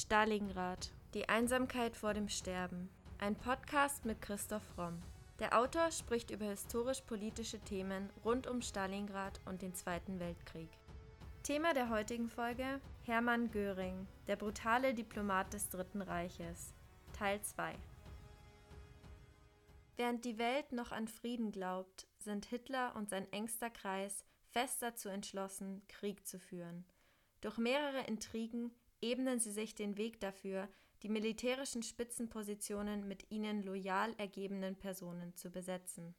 Stalingrad. 0.00 0.92
Die 1.12 1.28
Einsamkeit 1.28 1.96
vor 1.96 2.14
dem 2.14 2.28
Sterben. 2.28 2.88
Ein 3.18 3.34
Podcast 3.34 4.04
mit 4.04 4.22
Christoph 4.22 4.62
Romm. 4.78 5.02
Der 5.40 5.58
Autor 5.58 5.90
spricht 5.90 6.30
über 6.30 6.44
historisch-politische 6.44 7.58
Themen 7.58 8.08
rund 8.24 8.46
um 8.46 8.62
Stalingrad 8.62 9.40
und 9.44 9.60
den 9.60 9.74
Zweiten 9.74 10.20
Weltkrieg. 10.20 10.68
Thema 11.42 11.74
der 11.74 11.90
heutigen 11.90 12.28
Folge: 12.28 12.80
Hermann 13.02 13.50
Göring, 13.50 14.06
der 14.28 14.36
brutale 14.36 14.94
Diplomat 14.94 15.52
des 15.52 15.68
Dritten 15.68 16.00
Reiches. 16.00 16.72
Teil 17.12 17.42
2. 17.42 17.74
Während 19.96 20.24
die 20.24 20.38
Welt 20.38 20.70
noch 20.70 20.92
an 20.92 21.08
Frieden 21.08 21.50
glaubt, 21.50 22.06
sind 22.18 22.46
Hitler 22.46 22.94
und 22.94 23.10
sein 23.10 23.26
engster 23.32 23.68
Kreis 23.68 24.24
fest 24.52 24.80
dazu 24.80 25.08
entschlossen, 25.08 25.82
Krieg 25.88 26.24
zu 26.24 26.38
führen. 26.38 26.84
Durch 27.40 27.58
mehrere 27.58 28.02
Intrigen 28.02 28.70
ebnen 29.00 29.38
sie 29.38 29.52
sich 29.52 29.74
den 29.74 29.96
Weg 29.96 30.20
dafür, 30.20 30.68
die 31.02 31.08
militärischen 31.08 31.82
Spitzenpositionen 31.82 33.06
mit 33.06 33.30
ihnen 33.30 33.62
loyal 33.62 34.14
ergebenen 34.18 34.76
Personen 34.76 35.34
zu 35.34 35.50
besetzen. 35.50 36.14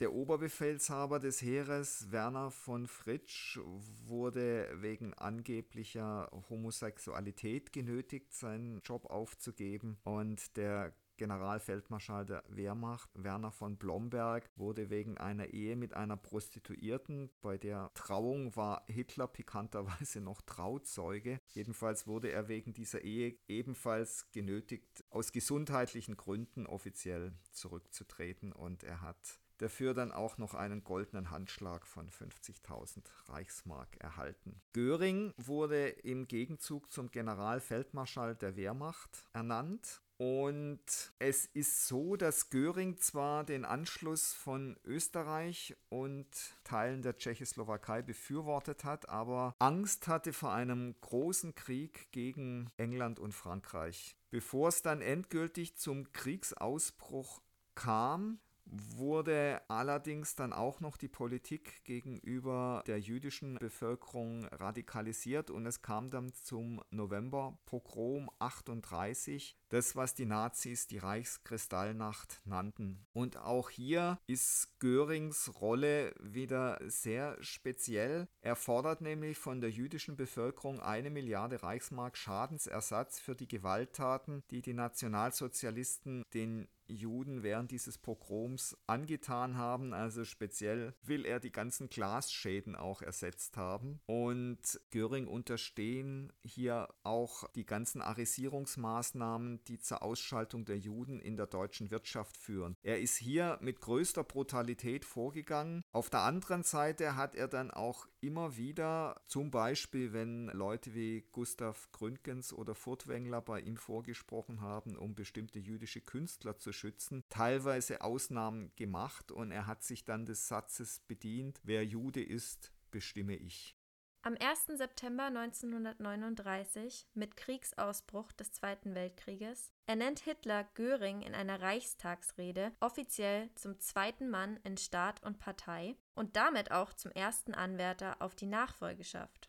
Der 0.00 0.12
Oberbefehlshaber 0.12 1.18
des 1.18 1.42
Heeres, 1.42 2.12
Werner 2.12 2.52
von 2.52 2.86
Fritsch, 2.86 3.58
wurde 4.06 4.68
wegen 4.76 5.12
angeblicher 5.14 6.30
Homosexualität 6.48 7.72
genötigt, 7.72 8.32
seinen 8.32 8.80
Job 8.82 9.06
aufzugeben. 9.06 9.98
Und 10.04 10.56
der 10.56 10.94
Generalfeldmarschall 11.18 12.24
der 12.24 12.42
Wehrmacht, 12.48 13.10
Werner 13.14 13.50
von 13.50 13.76
Blomberg, 13.76 14.48
wurde 14.56 14.88
wegen 14.88 15.18
einer 15.18 15.48
Ehe 15.48 15.76
mit 15.76 15.92
einer 15.92 16.16
Prostituierten, 16.16 17.30
bei 17.42 17.58
der 17.58 17.90
Trauung 17.92 18.56
war 18.56 18.84
Hitler 18.86 19.26
pikanterweise 19.26 20.20
noch 20.22 20.40
Trauzeuge. 20.40 21.40
Jedenfalls 21.48 22.06
wurde 22.06 22.30
er 22.30 22.48
wegen 22.48 22.72
dieser 22.72 23.02
Ehe 23.02 23.36
ebenfalls 23.48 24.30
genötigt, 24.32 25.04
aus 25.10 25.32
gesundheitlichen 25.32 26.16
Gründen 26.16 26.66
offiziell 26.66 27.32
zurückzutreten 27.50 28.52
und 28.52 28.84
er 28.84 29.02
hat 29.02 29.38
dafür 29.58 29.92
dann 29.92 30.12
auch 30.12 30.38
noch 30.38 30.54
einen 30.54 30.84
goldenen 30.84 31.30
Handschlag 31.30 31.86
von 31.86 32.08
50.000 32.08 33.02
Reichsmark 33.26 33.96
erhalten. 34.00 34.60
Göring 34.72 35.34
wurde 35.36 35.88
im 35.88 36.28
Gegenzug 36.28 36.90
zum 36.90 37.10
Generalfeldmarschall 37.10 38.36
der 38.36 38.56
Wehrmacht 38.56 39.28
ernannt 39.32 40.00
und 40.18 40.80
es 41.20 41.46
ist 41.46 41.86
so, 41.86 42.16
dass 42.16 42.50
Göring 42.50 42.98
zwar 42.98 43.44
den 43.44 43.64
Anschluss 43.64 44.32
von 44.32 44.76
Österreich 44.84 45.76
und 45.88 46.26
Teilen 46.64 47.02
der 47.02 47.16
Tschechoslowakei 47.16 48.02
befürwortet 48.02 48.84
hat, 48.84 49.08
aber 49.08 49.54
Angst 49.60 50.08
hatte 50.08 50.32
vor 50.32 50.52
einem 50.52 50.96
großen 51.00 51.54
Krieg 51.54 52.10
gegen 52.10 52.68
England 52.76 53.20
und 53.20 53.32
Frankreich. 53.32 54.16
Bevor 54.30 54.68
es 54.68 54.82
dann 54.82 55.00
endgültig 55.00 55.76
zum 55.76 56.12
Kriegsausbruch 56.12 57.40
kam, 57.76 58.40
wurde 58.70 59.60
allerdings 59.68 60.34
dann 60.34 60.52
auch 60.52 60.80
noch 60.80 60.96
die 60.96 61.08
Politik 61.08 61.84
gegenüber 61.84 62.82
der 62.86 63.00
jüdischen 63.00 63.56
Bevölkerung 63.56 64.44
radikalisiert 64.46 65.50
und 65.50 65.66
es 65.66 65.82
kam 65.82 66.10
dann 66.10 66.32
zum 66.34 66.82
November-Pogrom 66.90 68.30
38, 68.38 69.56
das 69.68 69.96
was 69.96 70.14
die 70.14 70.26
Nazis 70.26 70.86
die 70.86 70.98
Reichskristallnacht 70.98 72.42
nannten. 72.44 73.06
Und 73.12 73.36
auch 73.36 73.70
hier 73.70 74.18
ist 74.26 74.78
Görings 74.80 75.60
Rolle 75.60 76.14
wieder 76.20 76.78
sehr 76.86 77.36
speziell. 77.42 78.28
Er 78.40 78.56
fordert 78.56 79.00
nämlich 79.00 79.38
von 79.38 79.60
der 79.60 79.70
jüdischen 79.70 80.16
Bevölkerung 80.16 80.80
eine 80.80 81.10
Milliarde 81.10 81.62
Reichsmark 81.62 82.16
Schadensersatz 82.16 83.20
für 83.20 83.34
die 83.34 83.48
Gewalttaten, 83.48 84.42
die 84.50 84.62
die 84.62 84.74
Nationalsozialisten 84.74 86.24
den 86.34 86.68
Juden 86.88 87.42
während 87.42 87.70
dieses 87.70 87.98
Pogroms 87.98 88.76
angetan 88.86 89.56
haben. 89.56 89.92
Also 89.92 90.24
speziell 90.24 90.94
will 91.02 91.24
er 91.24 91.40
die 91.40 91.52
ganzen 91.52 91.88
Glasschäden 91.88 92.76
auch 92.76 93.02
ersetzt 93.02 93.56
haben. 93.56 94.00
Und 94.06 94.58
Göring 94.90 95.26
unterstehen 95.26 96.32
hier 96.42 96.88
auch 97.02 97.48
die 97.52 97.66
ganzen 97.66 98.02
Arisierungsmaßnahmen, 98.02 99.64
die 99.64 99.78
zur 99.78 100.02
Ausschaltung 100.02 100.64
der 100.64 100.78
Juden 100.78 101.20
in 101.20 101.36
der 101.36 101.46
deutschen 101.46 101.90
Wirtschaft 101.90 102.36
führen. 102.36 102.76
Er 102.82 103.00
ist 103.00 103.16
hier 103.16 103.58
mit 103.60 103.80
größter 103.80 104.24
Brutalität 104.24 105.04
vorgegangen. 105.04 105.82
Auf 105.92 106.10
der 106.10 106.20
anderen 106.20 106.62
Seite 106.62 107.16
hat 107.16 107.34
er 107.34 107.48
dann 107.48 107.70
auch 107.70 108.06
immer 108.20 108.56
wieder, 108.56 109.20
zum 109.26 109.50
Beispiel 109.50 110.12
wenn 110.12 110.46
Leute 110.48 110.94
wie 110.94 111.24
Gustav 111.32 111.90
Gründgens 111.92 112.52
oder 112.52 112.74
Furtwängler 112.74 113.40
bei 113.40 113.60
ihm 113.60 113.76
vorgesprochen 113.76 114.60
haben, 114.60 114.96
um 114.96 115.14
bestimmte 115.14 115.58
jüdische 115.58 116.00
Künstler 116.00 116.58
zu 116.58 116.72
schützen, 116.78 117.24
teilweise 117.28 118.00
Ausnahmen 118.00 118.72
gemacht 118.76 119.32
und 119.32 119.50
er 119.50 119.66
hat 119.66 119.82
sich 119.82 120.04
dann 120.04 120.24
des 120.24 120.48
Satzes 120.48 121.00
bedient, 121.00 121.60
wer 121.64 121.84
Jude 121.84 122.22
ist, 122.22 122.72
bestimme 122.90 123.36
ich. 123.36 123.74
Am 124.22 124.36
1. 124.38 124.78
September 124.78 125.24
1939, 125.26 127.06
mit 127.14 127.36
Kriegsausbruch 127.36 128.32
des 128.32 128.52
Zweiten 128.52 128.94
Weltkrieges, 128.94 129.72
ernennt 129.86 130.18
Hitler 130.18 130.64
Göring 130.74 131.22
in 131.22 131.34
einer 131.34 131.62
Reichstagsrede 131.62 132.72
offiziell 132.80 133.48
zum 133.54 133.78
zweiten 133.78 134.28
Mann 134.28 134.58
in 134.64 134.76
Staat 134.76 135.22
und 135.22 135.38
Partei 135.38 135.96
und 136.14 136.36
damit 136.36 136.72
auch 136.72 136.92
zum 136.92 137.12
ersten 137.12 137.54
Anwärter 137.54 138.20
auf 138.20 138.34
die 138.34 138.46
Nachfolgeschaft. 138.46 139.47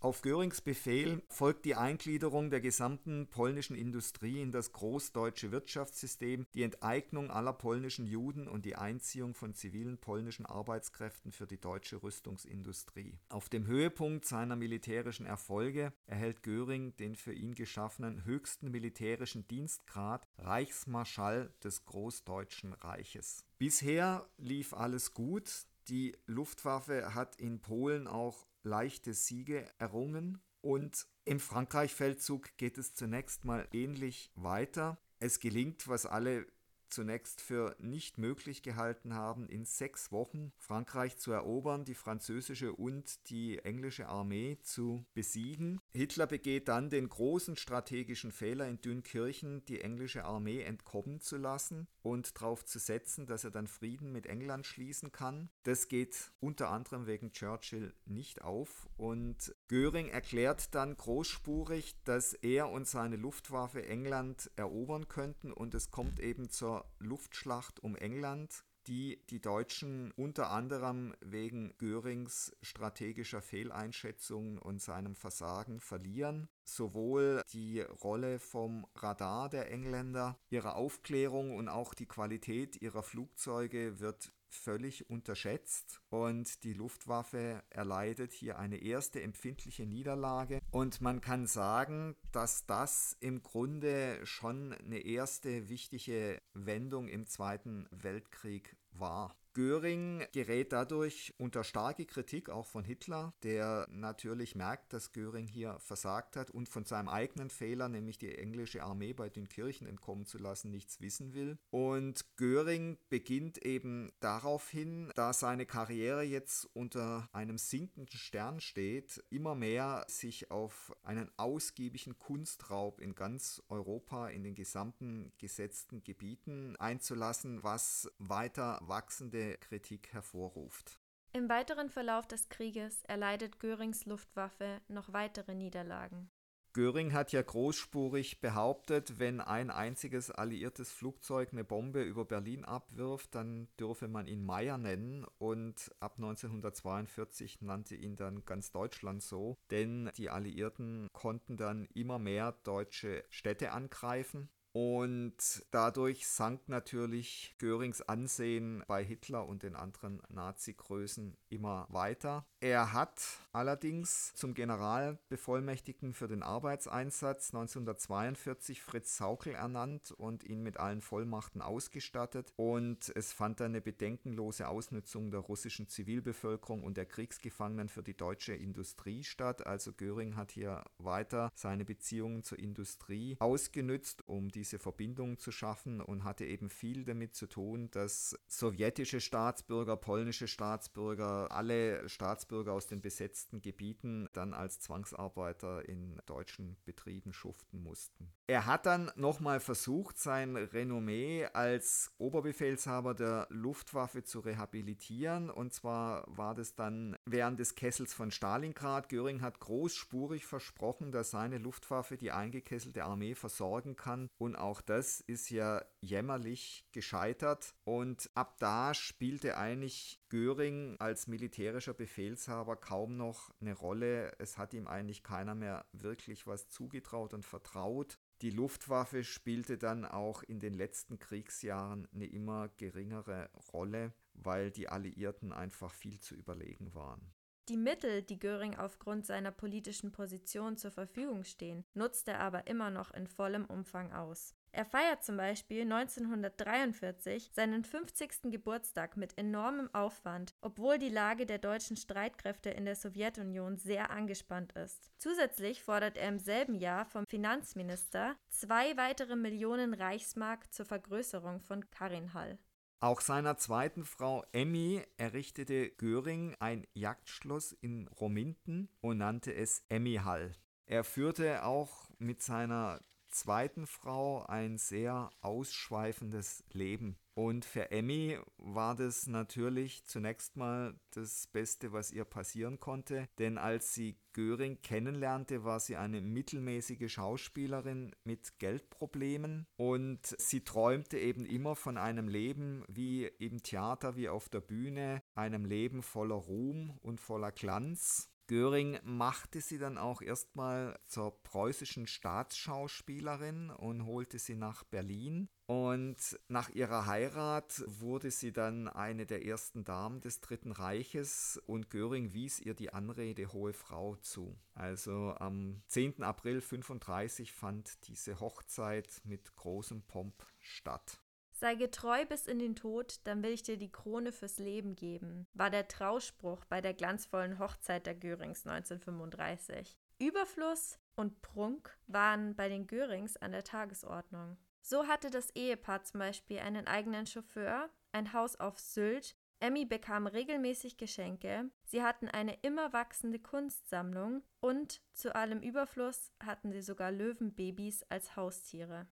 Auf 0.00 0.22
Görings 0.22 0.60
Befehl 0.60 1.22
folgt 1.28 1.64
die 1.64 1.74
Eingliederung 1.74 2.50
der 2.50 2.60
gesamten 2.60 3.26
polnischen 3.26 3.74
Industrie 3.74 4.40
in 4.40 4.52
das 4.52 4.70
großdeutsche 4.70 5.50
Wirtschaftssystem, 5.50 6.46
die 6.54 6.62
Enteignung 6.62 7.32
aller 7.32 7.52
polnischen 7.52 8.06
Juden 8.06 8.46
und 8.46 8.64
die 8.64 8.76
Einziehung 8.76 9.34
von 9.34 9.54
zivilen 9.54 9.98
polnischen 9.98 10.46
Arbeitskräften 10.46 11.32
für 11.32 11.48
die 11.48 11.60
deutsche 11.60 12.00
Rüstungsindustrie. 12.00 13.18
Auf 13.28 13.48
dem 13.48 13.66
Höhepunkt 13.66 14.24
seiner 14.24 14.54
militärischen 14.54 15.26
Erfolge 15.26 15.92
erhält 16.06 16.44
Göring 16.44 16.94
den 16.98 17.16
für 17.16 17.32
ihn 17.32 17.56
geschaffenen 17.56 18.24
höchsten 18.24 18.70
militärischen 18.70 19.48
Dienstgrad 19.48 20.28
Reichsmarschall 20.38 21.52
des 21.64 21.84
Großdeutschen 21.86 22.72
Reiches. 22.72 23.44
Bisher 23.58 24.30
lief 24.36 24.72
alles 24.72 25.12
gut, 25.12 25.66
die 25.88 26.16
Luftwaffe 26.26 27.14
hat 27.14 27.36
in 27.36 27.60
Polen 27.60 28.06
auch 28.06 28.46
leichte 28.62 29.14
Siege 29.14 29.68
errungen 29.78 30.40
und 30.60 31.06
im 31.24 31.40
Frankreich-Feldzug 31.40 32.56
geht 32.56 32.78
es 32.78 32.94
zunächst 32.94 33.44
mal 33.44 33.66
ähnlich 33.72 34.30
weiter. 34.34 34.98
Es 35.20 35.40
gelingt, 35.40 35.88
was 35.88 36.06
alle 36.06 36.46
zunächst 36.90 37.40
für 37.40 37.76
nicht 37.78 38.18
möglich 38.18 38.62
gehalten 38.62 39.14
haben, 39.14 39.48
in 39.48 39.64
sechs 39.64 40.12
Wochen 40.12 40.52
Frankreich 40.58 41.18
zu 41.18 41.32
erobern, 41.32 41.84
die 41.84 41.94
französische 41.94 42.72
und 42.72 43.28
die 43.30 43.58
englische 43.58 44.08
Armee 44.08 44.58
zu 44.62 45.04
besiegen. 45.14 45.80
Hitler 45.92 46.26
begeht 46.26 46.68
dann 46.68 46.90
den 46.90 47.08
großen 47.08 47.56
strategischen 47.56 48.32
Fehler 48.32 48.68
in 48.68 48.80
Dünkirchen, 48.80 49.64
die 49.66 49.80
englische 49.80 50.24
Armee 50.24 50.62
entkommen 50.62 51.20
zu 51.20 51.36
lassen 51.36 51.88
und 52.02 52.36
darauf 52.36 52.64
zu 52.64 52.78
setzen, 52.78 53.26
dass 53.26 53.44
er 53.44 53.50
dann 53.50 53.66
Frieden 53.66 54.12
mit 54.12 54.26
England 54.26 54.66
schließen 54.66 55.12
kann. 55.12 55.50
Das 55.62 55.88
geht 55.88 56.32
unter 56.40 56.70
anderem 56.70 57.06
wegen 57.06 57.32
Churchill 57.32 57.94
nicht 58.06 58.42
auf 58.42 58.88
und 58.96 59.54
Göring 59.68 60.08
erklärt 60.08 60.74
dann 60.74 60.96
großspurig, 60.96 61.96
dass 62.04 62.34
er 62.34 62.70
und 62.70 62.86
seine 62.86 63.16
Luftwaffe 63.16 63.86
England 63.86 64.50
erobern 64.56 65.08
könnten 65.08 65.52
und 65.52 65.74
es 65.74 65.90
kommt 65.90 66.20
eben 66.20 66.48
zur 66.48 66.77
Luftschlacht 66.98 67.80
um 67.80 67.96
England 67.96 68.64
die 68.88 69.22
die 69.28 69.40
Deutschen 69.40 70.12
unter 70.12 70.50
anderem 70.50 71.14
wegen 71.20 71.74
Görings 71.78 72.56
strategischer 72.62 73.42
Fehleinschätzungen 73.42 74.58
und 74.58 74.80
seinem 74.80 75.14
Versagen 75.14 75.78
verlieren. 75.78 76.48
Sowohl 76.64 77.42
die 77.52 77.80
Rolle 77.80 78.38
vom 78.38 78.86
Radar 78.94 79.50
der 79.50 79.70
Engländer, 79.70 80.38
ihre 80.48 80.74
Aufklärung 80.74 81.54
und 81.56 81.68
auch 81.68 81.94
die 81.94 82.06
Qualität 82.06 82.80
ihrer 82.80 83.02
Flugzeuge 83.02 84.00
wird 84.00 84.32
völlig 84.54 85.08
unterschätzt 85.10 86.00
und 86.10 86.64
die 86.64 86.72
Luftwaffe 86.72 87.62
erleidet 87.70 88.32
hier 88.32 88.58
eine 88.58 88.78
erste 88.78 89.22
empfindliche 89.22 89.86
Niederlage 89.86 90.60
und 90.70 91.00
man 91.00 91.20
kann 91.20 91.46
sagen, 91.46 92.16
dass 92.32 92.66
das 92.66 93.16
im 93.20 93.42
Grunde 93.42 94.24
schon 94.24 94.72
eine 94.72 94.98
erste 94.98 95.68
wichtige 95.68 96.40
Wendung 96.54 97.08
im 97.08 97.26
Zweiten 97.26 97.86
Weltkrieg 97.90 98.76
war. 98.92 99.36
Göring 99.54 100.24
gerät 100.32 100.72
dadurch 100.72 101.34
unter 101.38 101.64
starke 101.64 102.06
Kritik 102.06 102.48
auch 102.50 102.66
von 102.66 102.84
Hitler, 102.84 103.32
der 103.42 103.86
natürlich 103.90 104.54
merkt, 104.54 104.92
dass 104.92 105.12
Göring 105.12 105.46
hier 105.46 105.78
versagt 105.80 106.36
hat 106.36 106.50
und 106.50 106.68
von 106.68 106.84
seinem 106.84 107.08
eigenen 107.08 107.50
Fehler, 107.50 107.88
nämlich 107.88 108.18
die 108.18 108.36
englische 108.36 108.82
Armee 108.82 109.12
bei 109.12 109.28
den 109.28 109.48
Kirchen 109.48 109.86
entkommen 109.86 110.26
zu 110.26 110.38
lassen, 110.38 110.70
nichts 110.70 111.00
wissen 111.00 111.34
will. 111.34 111.58
Und 111.70 112.24
Göring 112.36 112.98
beginnt 113.08 113.58
eben 113.58 114.12
daraufhin, 114.20 115.10
da 115.14 115.32
seine 115.32 115.66
Karriere 115.66 116.22
jetzt 116.22 116.68
unter 116.74 117.28
einem 117.32 117.58
sinkenden 117.58 118.18
Stern 118.18 118.60
steht, 118.60 119.22
immer 119.30 119.54
mehr 119.54 120.04
sich 120.08 120.50
auf 120.50 120.94
einen 121.02 121.30
ausgiebigen 121.36 122.18
Kunstraub 122.18 123.00
in 123.00 123.14
ganz 123.14 123.62
Europa, 123.68 124.28
in 124.28 124.44
den 124.44 124.54
gesamten 124.54 125.32
gesetzten 125.38 126.04
Gebieten 126.04 126.76
einzulassen, 126.76 127.62
was 127.62 128.10
weiter 128.18 128.78
wachsende 128.82 129.37
Kritik 129.60 130.12
hervorruft. 130.12 131.00
Im 131.32 131.48
weiteren 131.48 131.90
Verlauf 131.90 132.26
des 132.26 132.48
Krieges 132.48 133.02
erleidet 133.04 133.60
Görings 133.60 134.06
Luftwaffe 134.06 134.80
noch 134.88 135.12
weitere 135.12 135.54
Niederlagen. 135.54 136.30
Göring 136.74 137.12
hat 137.12 137.32
ja 137.32 137.42
großspurig 137.42 138.40
behauptet, 138.40 139.18
wenn 139.18 139.40
ein 139.40 139.70
einziges 139.70 140.30
alliiertes 140.30 140.92
Flugzeug 140.92 141.48
eine 141.52 141.64
Bombe 141.64 142.02
über 142.02 142.24
Berlin 142.24 142.64
abwirft, 142.64 143.34
dann 143.34 143.68
dürfe 143.80 144.06
man 144.06 144.26
ihn 144.26 144.44
Meier 144.44 144.78
nennen 144.78 145.26
und 145.38 145.90
ab 145.98 146.14
1942 146.18 147.62
nannte 147.62 147.96
ihn 147.96 148.16
dann 148.16 148.44
ganz 148.44 148.70
Deutschland 148.70 149.22
so, 149.22 149.56
denn 149.70 150.10
die 150.16 150.30
Alliierten 150.30 151.08
konnten 151.12 151.56
dann 151.56 151.86
immer 151.94 152.18
mehr 152.18 152.52
deutsche 152.62 153.24
Städte 153.28 153.72
angreifen 153.72 154.48
und 154.72 155.36
dadurch 155.70 156.26
sank 156.26 156.68
natürlich 156.68 157.54
Görings 157.58 158.02
Ansehen 158.02 158.84
bei 158.86 159.02
Hitler 159.02 159.46
und 159.46 159.62
den 159.62 159.74
anderen 159.74 160.22
Nazi-Größen 160.28 161.36
immer 161.48 161.86
weiter. 161.90 162.44
Er 162.60 162.92
hat 162.92 163.22
allerdings 163.52 164.34
zum 164.34 164.54
Generalbevollmächtigten 164.54 166.12
für 166.12 166.28
den 166.28 166.42
Arbeitseinsatz 166.42 167.54
1942 167.54 168.82
Fritz 168.82 169.16
Saukel 169.16 169.54
ernannt 169.54 170.12
und 170.12 170.44
ihn 170.44 170.62
mit 170.62 170.78
allen 170.78 171.00
Vollmachten 171.00 171.62
ausgestattet. 171.62 172.52
Und 172.56 173.12
es 173.16 173.32
fand 173.32 173.60
eine 173.60 173.80
bedenkenlose 173.80 174.68
Ausnutzung 174.68 175.30
der 175.30 175.40
russischen 175.40 175.88
Zivilbevölkerung 175.88 176.82
und 176.82 176.96
der 176.96 177.06
Kriegsgefangenen 177.06 177.88
für 177.88 178.02
die 178.02 178.16
deutsche 178.16 178.54
Industrie 178.54 179.24
statt. 179.24 179.66
Also 179.66 179.92
Göring 179.92 180.36
hat 180.36 180.52
hier 180.52 180.84
weiter 180.98 181.50
seine 181.54 181.84
Beziehungen 181.84 182.42
zur 182.42 182.58
Industrie 182.58 183.36
ausgenützt, 183.40 184.28
um 184.28 184.50
die 184.50 184.57
diese 184.58 184.80
Verbindung 184.80 185.38
zu 185.38 185.52
schaffen 185.52 186.00
und 186.00 186.24
hatte 186.24 186.44
eben 186.44 186.68
viel 186.68 187.04
damit 187.04 187.36
zu 187.36 187.46
tun, 187.46 187.90
dass 187.92 188.36
sowjetische 188.48 189.20
Staatsbürger, 189.20 189.96
polnische 189.96 190.48
Staatsbürger, 190.48 191.52
alle 191.52 192.08
Staatsbürger 192.08 192.72
aus 192.72 192.88
den 192.88 193.00
besetzten 193.00 193.62
Gebieten 193.62 194.28
dann 194.32 194.54
als 194.54 194.80
Zwangsarbeiter 194.80 195.88
in 195.88 196.20
deutschen 196.26 196.76
Betrieben 196.84 197.32
schuften 197.32 197.80
mussten. 197.82 198.32
Er 198.48 198.66
hat 198.66 198.86
dann 198.86 199.12
nochmal 199.14 199.60
versucht, 199.60 200.18
sein 200.18 200.56
Renommee 200.56 201.46
als 201.52 202.14
Oberbefehlshaber 202.18 203.14
der 203.14 203.46
Luftwaffe 203.50 204.24
zu 204.24 204.40
rehabilitieren. 204.40 205.50
Und 205.50 205.74
zwar 205.74 206.24
war 206.26 206.54
das 206.54 206.74
dann 206.74 207.16
während 207.26 207.60
des 207.60 207.74
Kessels 207.74 208.14
von 208.14 208.30
Stalingrad. 208.30 209.08
Göring 209.10 209.42
hat 209.42 209.60
großspurig 209.60 210.46
versprochen, 210.46 211.12
dass 211.12 211.30
seine 211.30 211.58
Luftwaffe 211.58 212.16
die 212.16 212.32
eingekesselte 212.32 213.04
Armee 213.04 213.34
versorgen 213.34 213.96
kann 213.96 214.30
und 214.38 214.47
auch 214.56 214.80
das 214.80 215.20
ist 215.20 215.50
ja 215.50 215.84
jämmerlich 216.00 216.86
gescheitert. 216.92 217.74
Und 217.84 218.30
ab 218.34 218.56
da 218.58 218.94
spielte 218.94 219.56
eigentlich 219.56 220.20
Göring 220.28 220.96
als 220.98 221.26
militärischer 221.26 221.94
Befehlshaber 221.94 222.76
kaum 222.76 223.16
noch 223.16 223.50
eine 223.60 223.74
Rolle. 223.74 224.32
Es 224.38 224.58
hat 224.58 224.74
ihm 224.74 224.86
eigentlich 224.86 225.22
keiner 225.22 225.54
mehr 225.54 225.86
wirklich 225.92 226.46
was 226.46 226.68
zugetraut 226.68 227.34
und 227.34 227.44
vertraut. 227.44 228.18
Die 228.42 228.50
Luftwaffe 228.50 229.24
spielte 229.24 229.78
dann 229.78 230.04
auch 230.04 230.42
in 230.42 230.60
den 230.60 230.74
letzten 230.74 231.18
Kriegsjahren 231.18 232.06
eine 232.14 232.26
immer 232.26 232.68
geringere 232.76 233.50
Rolle, 233.72 234.12
weil 234.34 234.70
die 234.70 234.88
Alliierten 234.88 235.52
einfach 235.52 235.92
viel 235.92 236.20
zu 236.20 236.34
überlegen 236.36 236.94
waren. 236.94 237.34
Die 237.68 237.76
Mittel, 237.76 238.22
die 238.22 238.38
Göring 238.38 238.78
aufgrund 238.78 239.26
seiner 239.26 239.50
politischen 239.50 240.10
Position 240.10 240.78
zur 240.78 240.90
Verfügung 240.90 241.44
stehen, 241.44 241.84
nutzt 241.92 242.26
er 242.26 242.40
aber 242.40 242.66
immer 242.66 242.88
noch 242.88 243.12
in 243.12 243.26
vollem 243.26 243.66
Umfang 243.66 244.10
aus. 244.10 244.54
Er 244.72 244.86
feiert 244.86 245.22
zum 245.22 245.36
Beispiel 245.36 245.82
1943 245.82 247.50
seinen 247.52 247.84
50. 247.84 248.50
Geburtstag 248.50 249.18
mit 249.18 249.36
enormem 249.36 249.92
Aufwand, 249.94 250.54
obwohl 250.62 250.98
die 250.98 251.10
Lage 251.10 251.44
der 251.44 251.58
deutschen 251.58 251.98
Streitkräfte 251.98 252.70
in 252.70 252.86
der 252.86 252.96
Sowjetunion 252.96 253.76
sehr 253.76 254.10
angespannt 254.10 254.72
ist. 254.72 255.10
Zusätzlich 255.18 255.82
fordert 255.82 256.16
er 256.16 256.28
im 256.28 256.38
selben 256.38 256.74
Jahr 256.74 257.04
vom 257.04 257.26
Finanzminister 257.28 258.34
zwei 258.48 258.96
weitere 258.96 259.36
Millionen 259.36 259.92
Reichsmark 259.92 260.72
zur 260.72 260.86
Vergrößerung 260.86 261.60
von 261.60 261.90
Karinhall. 261.90 262.58
Auch 263.00 263.20
seiner 263.20 263.56
zweiten 263.56 264.04
Frau 264.04 264.44
Emmy 264.50 265.04
errichtete 265.18 265.90
Göring 265.90 266.56
ein 266.58 266.84
Jagdschloss 266.94 267.70
in 267.72 268.08
Rominten 268.08 268.88
und 269.00 269.18
nannte 269.18 269.54
es 269.54 269.84
Emmy 269.88 270.16
Hall. 270.24 270.52
Er 270.86 271.04
führte 271.04 271.64
auch 271.64 272.10
mit 272.18 272.42
seiner 272.42 273.00
zweiten 273.28 273.86
Frau 273.86 274.44
ein 274.46 274.78
sehr 274.78 275.30
ausschweifendes 275.40 276.64
Leben. 276.72 277.16
Und 277.34 277.64
für 277.64 277.92
Emmy 277.92 278.36
war 278.56 278.96
das 278.96 279.28
natürlich 279.28 280.04
zunächst 280.04 280.56
mal 280.56 280.98
das 281.10 281.46
Beste, 281.46 281.92
was 281.92 282.10
ihr 282.10 282.24
passieren 282.24 282.80
konnte, 282.80 283.28
denn 283.38 283.58
als 283.58 283.94
sie 283.94 284.18
Göring 284.32 284.82
kennenlernte, 284.82 285.62
war 285.62 285.78
sie 285.78 285.94
eine 285.94 286.20
mittelmäßige 286.20 287.12
Schauspielerin 287.12 288.10
mit 288.24 288.58
Geldproblemen 288.58 289.68
und 289.76 290.34
sie 290.38 290.64
träumte 290.64 291.16
eben 291.18 291.46
immer 291.46 291.76
von 291.76 291.96
einem 291.96 292.26
Leben 292.26 292.84
wie 292.88 293.26
im 293.26 293.62
Theater, 293.62 294.16
wie 294.16 294.28
auf 294.28 294.48
der 294.48 294.60
Bühne, 294.60 295.22
einem 295.36 295.64
Leben 295.64 296.02
voller 296.02 296.34
Ruhm 296.34 296.98
und 297.02 297.20
voller 297.20 297.52
Glanz. 297.52 298.32
Göring 298.48 298.98
machte 299.04 299.60
sie 299.60 299.78
dann 299.78 299.98
auch 299.98 300.22
erstmal 300.22 300.98
zur 301.06 301.42
preußischen 301.42 302.06
Staatsschauspielerin 302.06 303.70
und 303.70 304.06
holte 304.06 304.38
sie 304.38 304.56
nach 304.56 304.84
Berlin. 304.84 305.48
Und 305.66 306.16
nach 306.48 306.70
ihrer 306.70 307.04
Heirat 307.04 307.84
wurde 307.86 308.30
sie 308.30 308.52
dann 308.52 308.88
eine 308.88 309.26
der 309.26 309.44
ersten 309.44 309.84
Damen 309.84 310.22
des 310.22 310.40
Dritten 310.40 310.72
Reiches 310.72 311.60
und 311.66 311.90
Göring 311.90 312.32
wies 312.32 312.58
ihr 312.58 312.72
die 312.72 312.90
Anrede 312.90 313.52
Hohe 313.52 313.74
Frau 313.74 314.16
zu. 314.16 314.58
Also 314.72 315.34
am 315.38 315.82
10. 315.88 316.22
April 316.22 316.54
1935 316.54 317.52
fand 317.52 318.08
diese 318.08 318.40
Hochzeit 318.40 319.20
mit 319.24 319.54
großem 319.56 320.02
Pomp 320.06 320.42
statt. 320.58 321.20
Sei 321.60 321.74
getreu 321.74 322.24
bis 322.24 322.46
in 322.46 322.60
den 322.60 322.76
Tod, 322.76 323.16
dann 323.24 323.42
will 323.42 323.50
ich 323.50 323.64
dir 323.64 323.76
die 323.76 323.90
Krone 323.90 324.30
fürs 324.30 324.58
Leben 324.58 324.94
geben, 324.94 325.44
war 325.54 325.70
der 325.70 325.88
Trauspruch 325.88 326.64
bei 326.66 326.80
der 326.80 326.94
glanzvollen 326.94 327.58
Hochzeit 327.58 328.06
der 328.06 328.14
Görings 328.14 328.64
1935. 328.64 329.98
Überfluss 330.20 331.00
und 331.16 331.42
Prunk 331.42 331.98
waren 332.06 332.54
bei 332.54 332.68
den 332.68 332.86
Görings 332.86 333.36
an 333.38 333.50
der 333.50 333.64
Tagesordnung. 333.64 334.56
So 334.82 335.08
hatte 335.08 335.30
das 335.30 335.50
Ehepaar 335.56 336.04
zum 336.04 336.20
Beispiel 336.20 336.60
einen 336.60 336.86
eigenen 336.86 337.26
Chauffeur, 337.26 337.90
ein 338.12 338.32
Haus 338.32 338.54
auf 338.54 338.78
Sylt, 338.78 339.34
Emmy 339.58 339.84
bekam 339.84 340.28
regelmäßig 340.28 340.96
Geschenke, 340.96 341.72
sie 341.82 342.04
hatten 342.04 342.28
eine 342.28 342.54
immer 342.62 342.92
wachsende 342.92 343.40
Kunstsammlung 343.40 344.44
und 344.60 345.02
zu 345.12 345.34
allem 345.34 345.60
Überfluss 345.62 346.30
hatten 346.38 346.70
sie 346.70 346.82
sogar 346.82 347.10
Löwenbabys 347.10 348.04
als 348.04 348.36
Haustiere. 348.36 349.08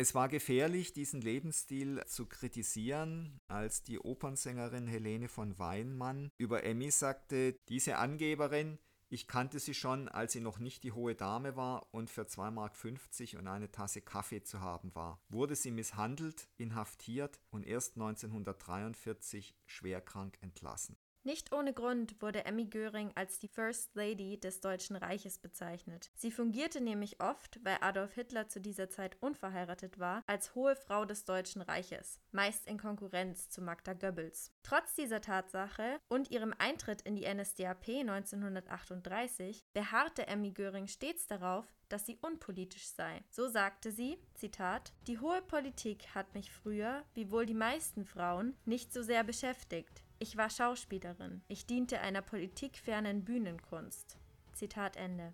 Es 0.00 0.14
war 0.14 0.28
gefährlich, 0.28 0.92
diesen 0.92 1.20
Lebensstil 1.22 2.00
zu 2.06 2.26
kritisieren, 2.26 3.40
als 3.48 3.82
die 3.82 3.98
Opernsängerin 3.98 4.86
Helene 4.86 5.26
von 5.26 5.58
Weinmann 5.58 6.30
über 6.38 6.62
Emmy 6.62 6.92
sagte, 6.92 7.56
diese 7.68 7.96
Angeberin, 7.96 8.78
ich 9.08 9.26
kannte 9.26 9.58
sie 9.58 9.74
schon, 9.74 10.08
als 10.08 10.34
sie 10.34 10.40
noch 10.40 10.60
nicht 10.60 10.84
die 10.84 10.92
hohe 10.92 11.16
Dame 11.16 11.56
war 11.56 11.92
und 11.92 12.10
für 12.10 12.22
2,50 12.22 12.52
Mark 12.52 13.40
und 13.40 13.48
eine 13.48 13.72
Tasse 13.72 14.00
Kaffee 14.00 14.44
zu 14.44 14.60
haben 14.60 14.94
war. 14.94 15.20
Wurde 15.30 15.56
sie 15.56 15.72
misshandelt, 15.72 16.48
inhaftiert 16.58 17.40
und 17.50 17.66
erst 17.66 17.96
1943 17.96 19.56
schwerkrank 19.66 20.38
entlassen. 20.42 20.96
Nicht 21.28 21.52
ohne 21.52 21.74
Grund 21.74 22.22
wurde 22.22 22.46
Emmy 22.46 22.64
Göring 22.64 23.12
als 23.14 23.38
die 23.38 23.48
First 23.48 23.94
Lady 23.94 24.40
des 24.40 24.62
Deutschen 24.62 24.96
Reiches 24.96 25.36
bezeichnet. 25.36 26.10
Sie 26.14 26.30
fungierte 26.30 26.80
nämlich 26.80 27.20
oft, 27.20 27.62
weil 27.62 27.76
Adolf 27.82 28.14
Hitler 28.14 28.48
zu 28.48 28.62
dieser 28.62 28.88
Zeit 28.88 29.18
unverheiratet 29.20 29.98
war, 29.98 30.22
als 30.26 30.54
hohe 30.54 30.74
Frau 30.74 31.04
des 31.04 31.26
Deutschen 31.26 31.60
Reiches, 31.60 32.22
meist 32.32 32.66
in 32.66 32.78
Konkurrenz 32.78 33.50
zu 33.50 33.60
Magda 33.60 33.92
Goebbels. 33.92 34.52
Trotz 34.62 34.94
dieser 34.94 35.20
Tatsache 35.20 36.00
und 36.08 36.30
ihrem 36.30 36.54
Eintritt 36.56 37.02
in 37.02 37.14
die 37.14 37.26
NSDAP 37.26 37.88
1938 37.88 39.66
beharrte 39.74 40.28
Emmy 40.28 40.52
Göring 40.52 40.86
stets 40.86 41.26
darauf, 41.26 41.66
dass 41.90 42.06
sie 42.06 42.16
unpolitisch 42.22 42.88
sei. 42.88 43.22
So 43.28 43.48
sagte 43.48 43.92
sie, 43.92 44.16
Zitat, 44.32 44.94
Die 45.06 45.18
hohe 45.18 45.42
Politik 45.42 46.14
hat 46.14 46.32
mich 46.32 46.50
früher, 46.50 47.04
wie 47.12 47.30
wohl 47.30 47.44
die 47.44 47.52
meisten 47.52 48.06
Frauen, 48.06 48.56
nicht 48.64 48.94
so 48.94 49.02
sehr 49.02 49.24
beschäftigt. 49.24 50.02
Ich 50.20 50.36
war 50.36 50.50
Schauspielerin. 50.50 51.42
Ich 51.46 51.66
diente 51.66 52.00
einer 52.00 52.22
politikfernen 52.22 53.24
Bühnenkunst. 53.24 54.18
Zitat 54.52 54.96
Ende. 54.96 55.32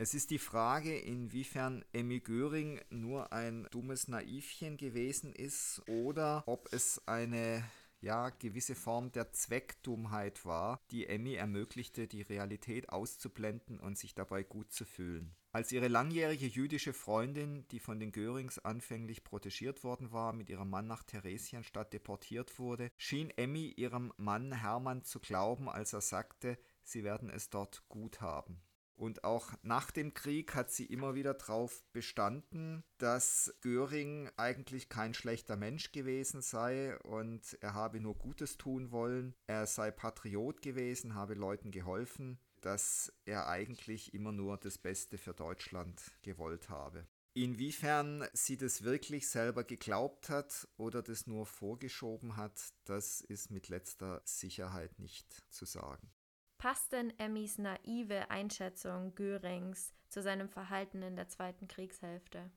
Es 0.00 0.14
ist 0.14 0.30
die 0.30 0.38
Frage, 0.38 0.96
inwiefern 0.96 1.84
Emmy 1.92 2.20
Göring 2.20 2.80
nur 2.90 3.32
ein 3.32 3.66
dummes 3.72 4.06
Naivchen 4.06 4.76
gewesen 4.76 5.32
ist 5.32 5.82
oder 5.88 6.44
ob 6.46 6.72
es 6.72 7.02
eine 7.08 7.64
ja, 8.00 8.30
gewisse 8.30 8.76
Form 8.76 9.10
der 9.10 9.32
Zweckdummheit 9.32 10.44
war, 10.44 10.80
die 10.92 11.08
Emmy 11.08 11.34
ermöglichte, 11.34 12.06
die 12.06 12.22
Realität 12.22 12.90
auszublenden 12.90 13.80
und 13.80 13.98
sich 13.98 14.14
dabei 14.14 14.44
gut 14.44 14.72
zu 14.72 14.84
fühlen. 14.84 15.34
Als 15.50 15.72
ihre 15.72 15.88
langjährige 15.88 16.46
jüdische 16.46 16.92
Freundin, 16.92 17.66
die 17.68 17.80
von 17.80 17.98
den 17.98 18.12
Görings 18.12 18.58
anfänglich 18.58 19.24
protegiert 19.24 19.82
worden 19.82 20.12
war, 20.12 20.34
mit 20.34 20.50
ihrem 20.50 20.68
Mann 20.68 20.86
nach 20.86 21.02
Theresienstadt 21.02 21.94
deportiert 21.94 22.58
wurde, 22.58 22.90
schien 22.98 23.30
Emmy 23.30 23.72
ihrem 23.76 24.12
Mann 24.18 24.52
Hermann 24.52 25.04
zu 25.04 25.20
glauben, 25.20 25.70
als 25.70 25.94
er 25.94 26.02
sagte, 26.02 26.58
sie 26.82 27.02
werden 27.02 27.30
es 27.30 27.48
dort 27.48 27.88
gut 27.88 28.20
haben. 28.20 28.62
Und 28.94 29.22
auch 29.22 29.52
nach 29.62 29.92
dem 29.92 30.12
Krieg 30.12 30.56
hat 30.56 30.72
sie 30.72 30.84
immer 30.84 31.14
wieder 31.14 31.32
darauf 31.32 31.84
bestanden, 31.92 32.82
dass 32.98 33.54
Göring 33.60 34.28
eigentlich 34.36 34.88
kein 34.88 35.14
schlechter 35.14 35.56
Mensch 35.56 35.92
gewesen 35.92 36.42
sei 36.42 36.98
und 36.98 37.56
er 37.60 37.74
habe 37.74 38.00
nur 38.00 38.16
Gutes 38.16 38.58
tun 38.58 38.90
wollen. 38.90 39.36
Er 39.46 39.66
sei 39.66 39.92
Patriot 39.92 40.62
gewesen, 40.62 41.14
habe 41.14 41.34
Leuten 41.34 41.70
geholfen, 41.70 42.40
dass 42.60 43.12
er 43.24 43.48
eigentlich 43.48 44.14
immer 44.14 44.32
nur 44.32 44.56
das 44.56 44.78
Beste 44.78 45.18
für 45.18 45.34
Deutschland 45.34 46.00
gewollt 46.22 46.68
habe. 46.68 47.06
Inwiefern 47.34 48.26
sie 48.32 48.56
das 48.56 48.82
wirklich 48.82 49.28
selber 49.28 49.62
geglaubt 49.62 50.28
hat 50.28 50.66
oder 50.76 51.02
das 51.02 51.26
nur 51.26 51.46
vorgeschoben 51.46 52.36
hat, 52.36 52.72
das 52.84 53.20
ist 53.20 53.50
mit 53.50 53.68
letzter 53.68 54.22
Sicherheit 54.24 54.98
nicht 54.98 55.44
zu 55.48 55.64
sagen. 55.64 56.10
Passt 56.56 56.90
denn 56.90 57.16
Emmys 57.20 57.58
naive 57.58 58.30
Einschätzung 58.30 59.14
Görings 59.14 59.92
zu 60.08 60.22
seinem 60.22 60.48
Verhalten 60.48 61.02
in 61.02 61.14
der 61.14 61.28
zweiten 61.28 61.68
Kriegshälfte? 61.68 62.50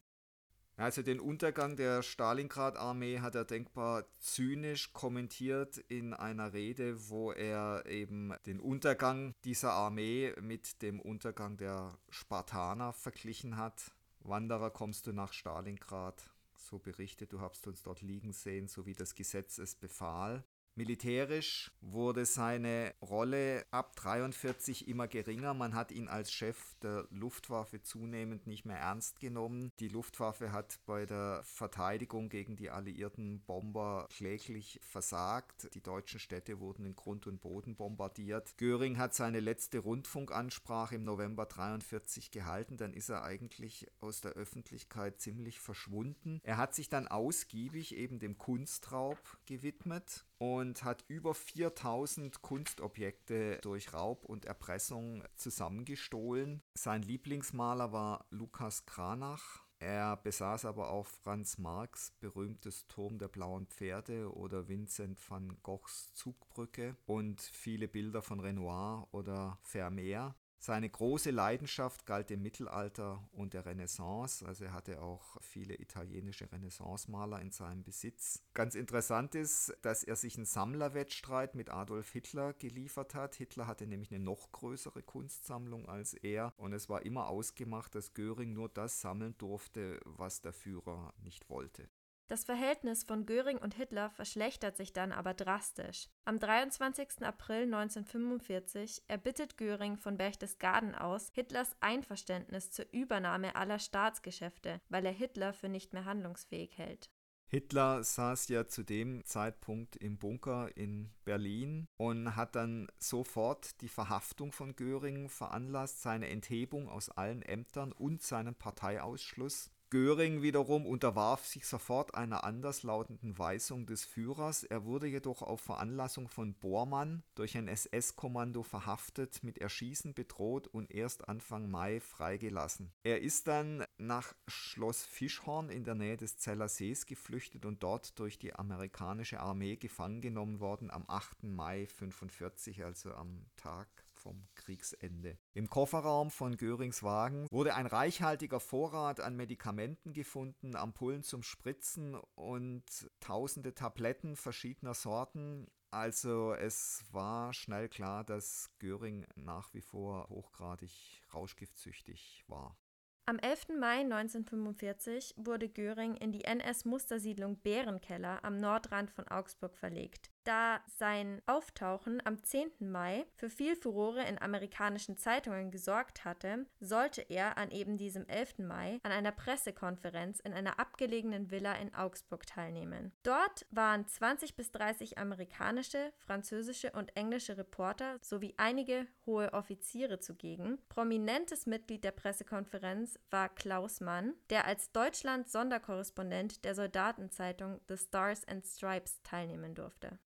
Also 0.81 1.03
den 1.03 1.19
Untergang 1.19 1.75
der 1.75 2.01
Stalingrad-Armee 2.01 3.19
hat 3.19 3.35
er 3.35 3.45
denkbar 3.45 4.03
zynisch 4.17 4.93
kommentiert 4.93 5.77
in 5.77 6.15
einer 6.15 6.53
Rede, 6.53 7.07
wo 7.07 7.31
er 7.31 7.85
eben 7.85 8.33
den 8.47 8.59
Untergang 8.59 9.35
dieser 9.43 9.73
Armee 9.73 10.33
mit 10.41 10.81
dem 10.81 10.99
Untergang 10.99 11.55
der 11.57 11.99
Spartaner 12.09 12.93
verglichen 12.93 13.57
hat. 13.57 13.91
Wanderer 14.21 14.71
kommst 14.71 15.05
du 15.05 15.13
nach 15.13 15.33
Stalingrad, 15.33 16.31
so 16.55 16.79
berichtet, 16.79 17.31
du 17.31 17.41
hast 17.41 17.67
uns 17.67 17.83
dort 17.83 18.01
liegen 18.01 18.33
sehen, 18.33 18.67
so 18.67 18.87
wie 18.87 18.93
das 18.93 19.13
Gesetz 19.13 19.59
es 19.59 19.75
befahl. 19.75 20.43
Militärisch 20.75 21.69
wurde 21.81 22.25
seine 22.25 22.93
Rolle 23.01 23.65
ab 23.71 23.93
43 23.97 24.87
immer 24.87 25.09
geringer. 25.09 25.53
Man 25.53 25.75
hat 25.75 25.91
ihn 25.91 26.07
als 26.07 26.31
Chef 26.31 26.75
der 26.81 27.07
Luftwaffe 27.09 27.81
zunehmend 27.81 28.47
nicht 28.47 28.65
mehr 28.65 28.77
ernst 28.77 29.19
genommen. 29.19 29.73
Die 29.79 29.89
Luftwaffe 29.89 30.53
hat 30.53 30.79
bei 30.85 31.05
der 31.05 31.41
Verteidigung 31.43 32.29
gegen 32.29 32.55
die 32.55 32.69
alliierten 32.69 33.41
Bomber 33.41 34.07
kläglich 34.15 34.79
versagt. 34.81 35.69
Die 35.73 35.81
deutschen 35.81 36.21
Städte 36.21 36.61
wurden 36.61 36.85
in 36.85 36.95
Grund 36.95 37.27
und 37.27 37.41
Boden 37.41 37.75
bombardiert. 37.75 38.57
Göring 38.57 38.97
hat 38.97 39.13
seine 39.13 39.41
letzte 39.41 39.79
Rundfunkansprache 39.79 40.95
im 40.95 41.03
November 41.03 41.47
43 41.47 42.31
gehalten. 42.31 42.77
Dann 42.77 42.93
ist 42.93 43.09
er 43.09 43.23
eigentlich 43.23 43.87
aus 43.99 44.21
der 44.21 44.31
Öffentlichkeit 44.31 45.19
ziemlich 45.19 45.59
verschwunden. 45.59 46.39
Er 46.43 46.55
hat 46.55 46.73
sich 46.73 46.87
dann 46.87 47.09
ausgiebig 47.09 47.93
eben 47.93 48.19
dem 48.19 48.37
Kunstraub 48.37 49.19
gewidmet 49.45 50.25
und 50.41 50.83
hat 50.83 51.05
über 51.07 51.35
4000 51.35 52.41
Kunstobjekte 52.41 53.59
durch 53.61 53.93
Raub 53.93 54.25
und 54.25 54.45
Erpressung 54.45 55.23
zusammengestohlen. 55.35 56.63
Sein 56.73 57.03
Lieblingsmaler 57.03 57.91
war 57.91 58.25
Lukas 58.31 58.87
Kranach. 58.87 59.63
Er 59.77 60.17
besaß 60.17 60.65
aber 60.65 60.89
auch 60.89 61.05
Franz 61.05 61.59
Marx 61.59 62.13
berühmtes 62.19 62.87
Turm 62.87 63.19
der 63.19 63.27
blauen 63.27 63.67
Pferde 63.67 64.33
oder 64.33 64.67
Vincent 64.67 65.19
van 65.29 65.59
Goghs 65.61 66.11
Zugbrücke 66.15 66.95
und 67.05 67.39
viele 67.39 67.87
Bilder 67.87 68.23
von 68.23 68.39
Renoir 68.39 69.07
oder 69.11 69.59
Vermeer. 69.61 70.33
Seine 70.63 70.91
große 70.91 71.31
Leidenschaft 71.31 72.05
galt 72.05 72.29
dem 72.29 72.43
Mittelalter 72.43 73.27
und 73.31 73.55
der 73.55 73.65
Renaissance, 73.65 74.45
also 74.45 74.65
er 74.65 74.73
hatte 74.73 75.01
auch 75.01 75.41
viele 75.41 75.73
italienische 75.81 76.51
Renaissance-Maler 76.51 77.41
in 77.41 77.49
seinem 77.49 77.83
Besitz. 77.83 78.43
Ganz 78.53 78.75
interessant 78.75 79.33
ist, 79.33 79.75
dass 79.81 80.03
er 80.03 80.15
sich 80.15 80.35
einen 80.35 80.45
Sammlerwettstreit 80.45 81.55
mit 81.55 81.71
Adolf 81.71 82.11
Hitler 82.11 82.53
geliefert 82.53 83.15
hat. 83.15 83.33
Hitler 83.33 83.65
hatte 83.65 83.87
nämlich 83.87 84.11
eine 84.11 84.23
noch 84.23 84.51
größere 84.51 85.01
Kunstsammlung 85.01 85.89
als 85.89 86.13
er 86.13 86.53
und 86.57 86.73
es 86.73 86.89
war 86.89 87.07
immer 87.07 87.27
ausgemacht, 87.27 87.95
dass 87.95 88.13
Göring 88.13 88.53
nur 88.53 88.69
das 88.69 89.01
sammeln 89.01 89.33
durfte, 89.39 89.99
was 90.05 90.41
der 90.41 90.53
Führer 90.53 91.11
nicht 91.23 91.49
wollte. 91.49 91.89
Das 92.31 92.45
Verhältnis 92.45 93.03
von 93.03 93.25
Göring 93.25 93.57
und 93.57 93.73
Hitler 93.73 94.09
verschlechtert 94.09 94.77
sich 94.77 94.93
dann 94.93 95.11
aber 95.11 95.33
drastisch. 95.33 96.07
Am 96.23 96.39
23. 96.39 97.23
April 97.23 97.63
1945 97.63 99.03
erbittet 99.09 99.57
Göring 99.57 99.97
von 99.97 100.15
Berchtesgaden 100.15 100.95
aus 100.95 101.29
Hitlers 101.33 101.75
Einverständnis 101.81 102.71
zur 102.71 102.85
Übernahme 102.93 103.57
aller 103.57 103.79
Staatsgeschäfte, 103.79 104.79
weil 104.87 105.05
er 105.05 105.11
Hitler 105.11 105.51
für 105.51 105.67
nicht 105.67 105.91
mehr 105.91 106.05
handlungsfähig 106.05 106.77
hält. 106.77 107.09
Hitler 107.47 108.01
saß 108.01 108.47
ja 108.47 108.65
zu 108.65 108.83
dem 108.83 109.25
Zeitpunkt 109.25 109.97
im 109.97 110.17
Bunker 110.17 110.69
in 110.77 111.11
Berlin 111.25 111.85
und 111.97 112.37
hat 112.37 112.55
dann 112.55 112.87
sofort 112.97 113.81
die 113.81 113.89
Verhaftung 113.89 114.53
von 114.53 114.77
Göring 114.77 115.27
veranlasst, 115.27 116.01
seine 116.01 116.29
Enthebung 116.29 116.87
aus 116.87 117.09
allen 117.09 117.41
Ämtern 117.41 117.91
und 117.91 118.21
seinen 118.21 118.55
Parteiausschluss. 118.55 119.69
Göring 119.91 120.41
wiederum 120.41 120.85
unterwarf 120.85 121.45
sich 121.45 121.67
sofort 121.67 122.15
einer 122.15 122.45
anderslautenden 122.45 123.37
Weisung 123.37 123.85
des 123.85 124.05
Führers. 124.05 124.63
Er 124.63 124.85
wurde 124.85 125.05
jedoch 125.05 125.41
auf 125.41 125.59
Veranlassung 125.59 126.29
von 126.29 126.53
Bormann 126.53 127.23
durch 127.35 127.57
ein 127.57 127.67
SS-Kommando 127.67 128.63
verhaftet, 128.63 129.43
mit 129.43 129.57
Erschießen 129.57 130.13
bedroht 130.13 130.67
und 130.67 130.91
erst 130.91 131.27
Anfang 131.27 131.69
Mai 131.69 131.99
freigelassen. 131.99 132.93
Er 133.03 133.19
ist 133.19 133.49
dann 133.49 133.83
nach 133.97 134.33
Schloss 134.47 135.03
Fischhorn 135.03 135.69
in 135.69 135.83
der 135.83 135.95
Nähe 135.95 136.15
des 136.15 136.37
Zeller 136.37 136.69
Sees 136.69 137.05
geflüchtet 137.05 137.65
und 137.65 137.83
dort 137.83 138.17
durch 138.17 138.39
die 138.39 138.55
amerikanische 138.55 139.41
Armee 139.41 139.75
gefangen 139.75 140.21
genommen 140.21 140.61
worden 140.61 140.89
am 140.89 141.03
8. 141.09 141.43
Mai 141.43 141.79
1945, 141.81 142.85
also 142.85 143.13
am 143.13 143.45
Tag 143.57 143.89
vom 144.21 144.47
Kriegsende. 144.55 145.37
Im 145.53 145.69
Kofferraum 145.69 146.29
von 146.29 146.55
Görings 146.55 147.03
Wagen 147.03 147.47
wurde 147.51 147.75
ein 147.75 147.87
reichhaltiger 147.87 148.59
Vorrat 148.59 149.19
an 149.19 149.35
Medikamenten 149.35 150.13
gefunden, 150.13 150.75
Ampullen 150.75 151.23
zum 151.23 151.43
Spritzen 151.43 152.15
und 152.35 152.83
tausende 153.19 153.73
Tabletten 153.73 154.35
verschiedener 154.35 154.93
Sorten. 154.93 155.67
Also 155.89 156.53
es 156.53 157.03
war 157.11 157.53
schnell 157.53 157.89
klar, 157.89 158.23
dass 158.23 158.69
Göring 158.79 159.25
nach 159.35 159.73
wie 159.73 159.81
vor 159.81 160.29
hochgradig 160.29 161.21
rauschgiftsüchtig 161.33 162.45
war. 162.47 162.77
Am 163.25 163.37
11. 163.39 163.77
Mai 163.79 163.99
1945 163.99 165.35
wurde 165.37 165.69
Göring 165.69 166.15
in 166.15 166.31
die 166.31 166.43
NS-Mustersiedlung 166.43 167.59
Bärenkeller 167.59 168.43
am 168.43 168.57
Nordrand 168.57 169.11
von 169.11 169.27
Augsburg 169.27 169.77
verlegt. 169.77 170.31
Da 170.43 170.81
sein 170.87 171.39
Auftauchen 171.45 172.19
am 172.25 172.43
10. 172.43 172.71
Mai 172.79 173.27
für 173.35 173.49
viel 173.49 173.75
Furore 173.75 174.25
in 174.25 174.41
amerikanischen 174.41 175.15
Zeitungen 175.15 175.69
gesorgt 175.69 176.25
hatte, 176.25 176.65
sollte 176.79 177.21
er 177.21 177.59
an 177.59 177.69
eben 177.69 177.95
diesem 177.95 178.27
11. 178.27 178.59
Mai 178.59 178.99
an 179.03 179.11
einer 179.11 179.31
Pressekonferenz 179.31 180.39
in 180.39 180.53
einer 180.53 180.79
abgelegenen 180.79 181.51
Villa 181.51 181.73
in 181.73 181.93
Augsburg 181.93 182.47
teilnehmen. 182.47 183.11
Dort 183.21 183.67
waren 183.69 184.07
20 184.07 184.55
bis 184.55 184.71
30 184.71 185.19
amerikanische, 185.19 186.11
französische 186.17 186.91
und 186.91 187.15
englische 187.15 187.57
Reporter 187.57 188.17
sowie 188.21 188.55
einige 188.57 189.05
hohe 189.27 189.53
Offiziere 189.53 190.19
zugegen. 190.19 190.79
Prominentes 190.89 191.67
Mitglied 191.67 192.03
der 192.03 192.11
Pressekonferenz 192.11 193.19
war 193.29 193.49
Klaus 193.49 194.01
Mann, 194.01 194.33
der 194.49 194.65
als 194.65 194.91
Deutschland-Sonderkorrespondent 194.91 196.65
der 196.65 196.73
Soldatenzeitung 196.73 197.79
The 197.87 197.97
Stars 197.97 198.47
and 198.47 198.65
Stripes 198.65 199.21
teilnehmen 199.21 199.75
durfte. 199.75 200.17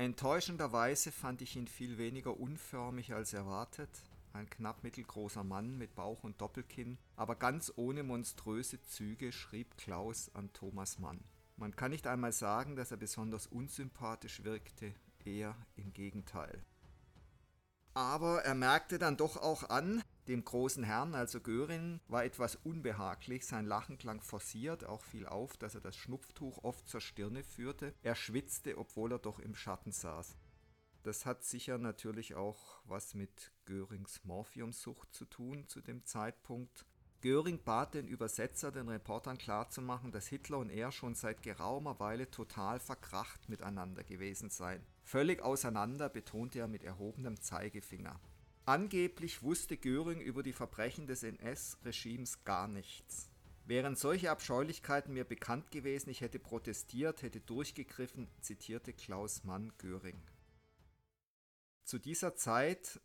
Enttäuschenderweise 0.00 1.12
fand 1.12 1.42
ich 1.42 1.56
ihn 1.56 1.66
viel 1.66 1.98
weniger 1.98 2.40
unförmig 2.40 3.12
als 3.12 3.34
erwartet. 3.34 3.90
Ein 4.32 4.48
knapp 4.48 4.82
mittelgroßer 4.82 5.44
Mann 5.44 5.76
mit 5.76 5.94
Bauch 5.94 6.24
und 6.24 6.40
Doppelkinn, 6.40 6.96
aber 7.16 7.36
ganz 7.36 7.70
ohne 7.76 8.02
monströse 8.02 8.80
Züge, 8.80 9.30
schrieb 9.30 9.76
Klaus 9.76 10.30
an 10.32 10.54
Thomas 10.54 10.98
Mann. 11.00 11.20
Man 11.58 11.76
kann 11.76 11.90
nicht 11.90 12.06
einmal 12.06 12.32
sagen, 12.32 12.76
dass 12.76 12.90
er 12.90 12.96
besonders 12.96 13.46
unsympathisch 13.46 14.42
wirkte, 14.42 14.94
eher 15.26 15.54
im 15.76 15.92
Gegenteil. 15.92 16.64
Aber 17.92 18.42
er 18.42 18.54
merkte 18.54 18.98
dann 18.98 19.18
doch 19.18 19.36
auch 19.36 19.68
an, 19.68 20.02
dem 20.28 20.44
großen 20.44 20.84
Herrn, 20.84 21.14
also 21.14 21.40
Göring, 21.40 22.00
war 22.08 22.24
etwas 22.24 22.56
unbehaglich, 22.56 23.46
sein 23.46 23.66
Lachen 23.66 23.98
klang 23.98 24.20
forciert, 24.20 24.84
auch 24.84 25.02
fiel 25.02 25.26
auf, 25.26 25.56
dass 25.56 25.74
er 25.74 25.80
das 25.80 25.96
Schnupftuch 25.96 26.62
oft 26.62 26.88
zur 26.88 27.00
Stirne 27.00 27.42
führte. 27.42 27.94
Er 28.02 28.14
schwitzte, 28.14 28.78
obwohl 28.78 29.12
er 29.12 29.18
doch 29.18 29.38
im 29.38 29.54
Schatten 29.54 29.92
saß. 29.92 30.36
Das 31.02 31.24
hat 31.24 31.44
sicher 31.44 31.78
natürlich 31.78 32.34
auch 32.34 32.82
was 32.84 33.14
mit 33.14 33.52
Görings 33.64 34.22
Morphiumsucht 34.24 35.14
zu 35.14 35.24
tun 35.24 35.66
zu 35.66 35.80
dem 35.80 36.04
Zeitpunkt. 36.04 36.84
Göring 37.22 37.62
bat 37.62 37.94
den 37.94 38.06
Übersetzer, 38.06 38.72
den 38.72 38.88
Reportern 38.88 39.36
klarzumachen, 39.36 40.10
dass 40.10 40.26
Hitler 40.26 40.58
und 40.58 40.70
er 40.70 40.90
schon 40.90 41.14
seit 41.14 41.42
geraumer 41.42 42.00
Weile 42.00 42.30
total 42.30 42.80
verkracht 42.80 43.48
miteinander 43.48 44.04
gewesen 44.04 44.48
seien. 44.48 44.84
Völlig 45.02 45.42
auseinander, 45.42 46.08
betonte 46.08 46.60
er 46.60 46.68
mit 46.68 46.82
erhobenem 46.82 47.40
Zeigefinger. 47.40 48.18
Angeblich 48.70 49.42
wusste 49.42 49.76
Göring 49.76 50.20
über 50.20 50.44
die 50.44 50.52
Verbrechen 50.52 51.08
des 51.08 51.24
NS-Regimes 51.24 52.44
gar 52.44 52.68
nichts. 52.68 53.28
Wären 53.64 53.96
solche 53.96 54.30
Abscheulichkeiten 54.30 55.12
mir 55.12 55.24
bekannt 55.24 55.72
gewesen, 55.72 56.08
ich 56.08 56.20
hätte 56.20 56.38
protestiert, 56.38 57.22
hätte 57.22 57.40
durchgegriffen, 57.40 58.28
zitierte 58.40 58.92
Klaus 58.92 59.42
Mann 59.42 59.72
Göring. 59.78 60.22
Zu 61.82 61.98
dieser 61.98 62.36
Zeit 62.36 63.00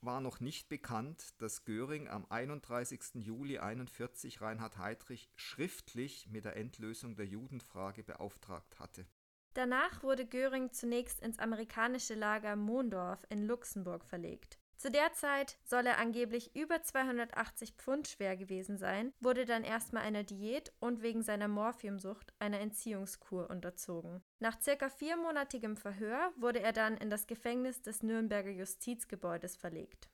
war 0.00 0.20
noch 0.20 0.40
nicht 0.40 0.68
bekannt, 0.68 1.40
dass 1.40 1.64
Göring 1.64 2.08
am 2.08 2.26
31. 2.28 3.14
Juli 3.14 3.58
1941 3.58 4.40
Reinhard 4.40 4.78
Heydrich 4.78 5.30
schriftlich 5.36 6.26
mit 6.26 6.44
der 6.44 6.56
Endlösung 6.56 7.14
der 7.14 7.26
Judenfrage 7.26 8.02
beauftragt 8.02 8.80
hatte. 8.80 9.06
Danach 9.52 10.02
wurde 10.02 10.26
Göring 10.26 10.72
zunächst 10.72 11.20
ins 11.20 11.38
amerikanische 11.38 12.14
Lager 12.16 12.56
Mondorf 12.56 13.24
in 13.28 13.46
Luxemburg 13.46 14.04
verlegt. 14.04 14.58
Zu 14.76 14.90
der 14.90 15.12
Zeit 15.12 15.58
soll 15.64 15.86
er 15.86 15.98
angeblich 15.98 16.54
über 16.54 16.82
280 16.82 17.74
Pfund 17.78 18.08
schwer 18.08 18.36
gewesen 18.36 18.76
sein, 18.76 19.12
wurde 19.20 19.44
dann 19.44 19.64
erstmal 19.64 20.02
einer 20.02 20.24
Diät 20.24 20.72
und 20.80 21.02
wegen 21.02 21.22
seiner 21.22 21.48
Morphiumsucht 21.48 22.34
einer 22.38 22.60
Entziehungskur 22.60 23.48
unterzogen. 23.50 24.22
Nach 24.40 24.60
circa 24.60 24.88
viermonatigem 24.88 25.76
Verhör 25.76 26.32
wurde 26.36 26.60
er 26.60 26.72
dann 26.72 26.96
in 26.96 27.10
das 27.10 27.26
Gefängnis 27.26 27.82
des 27.82 28.02
Nürnberger 28.02 28.50
Justizgebäudes 28.50 29.56
verlegt. 29.56 30.08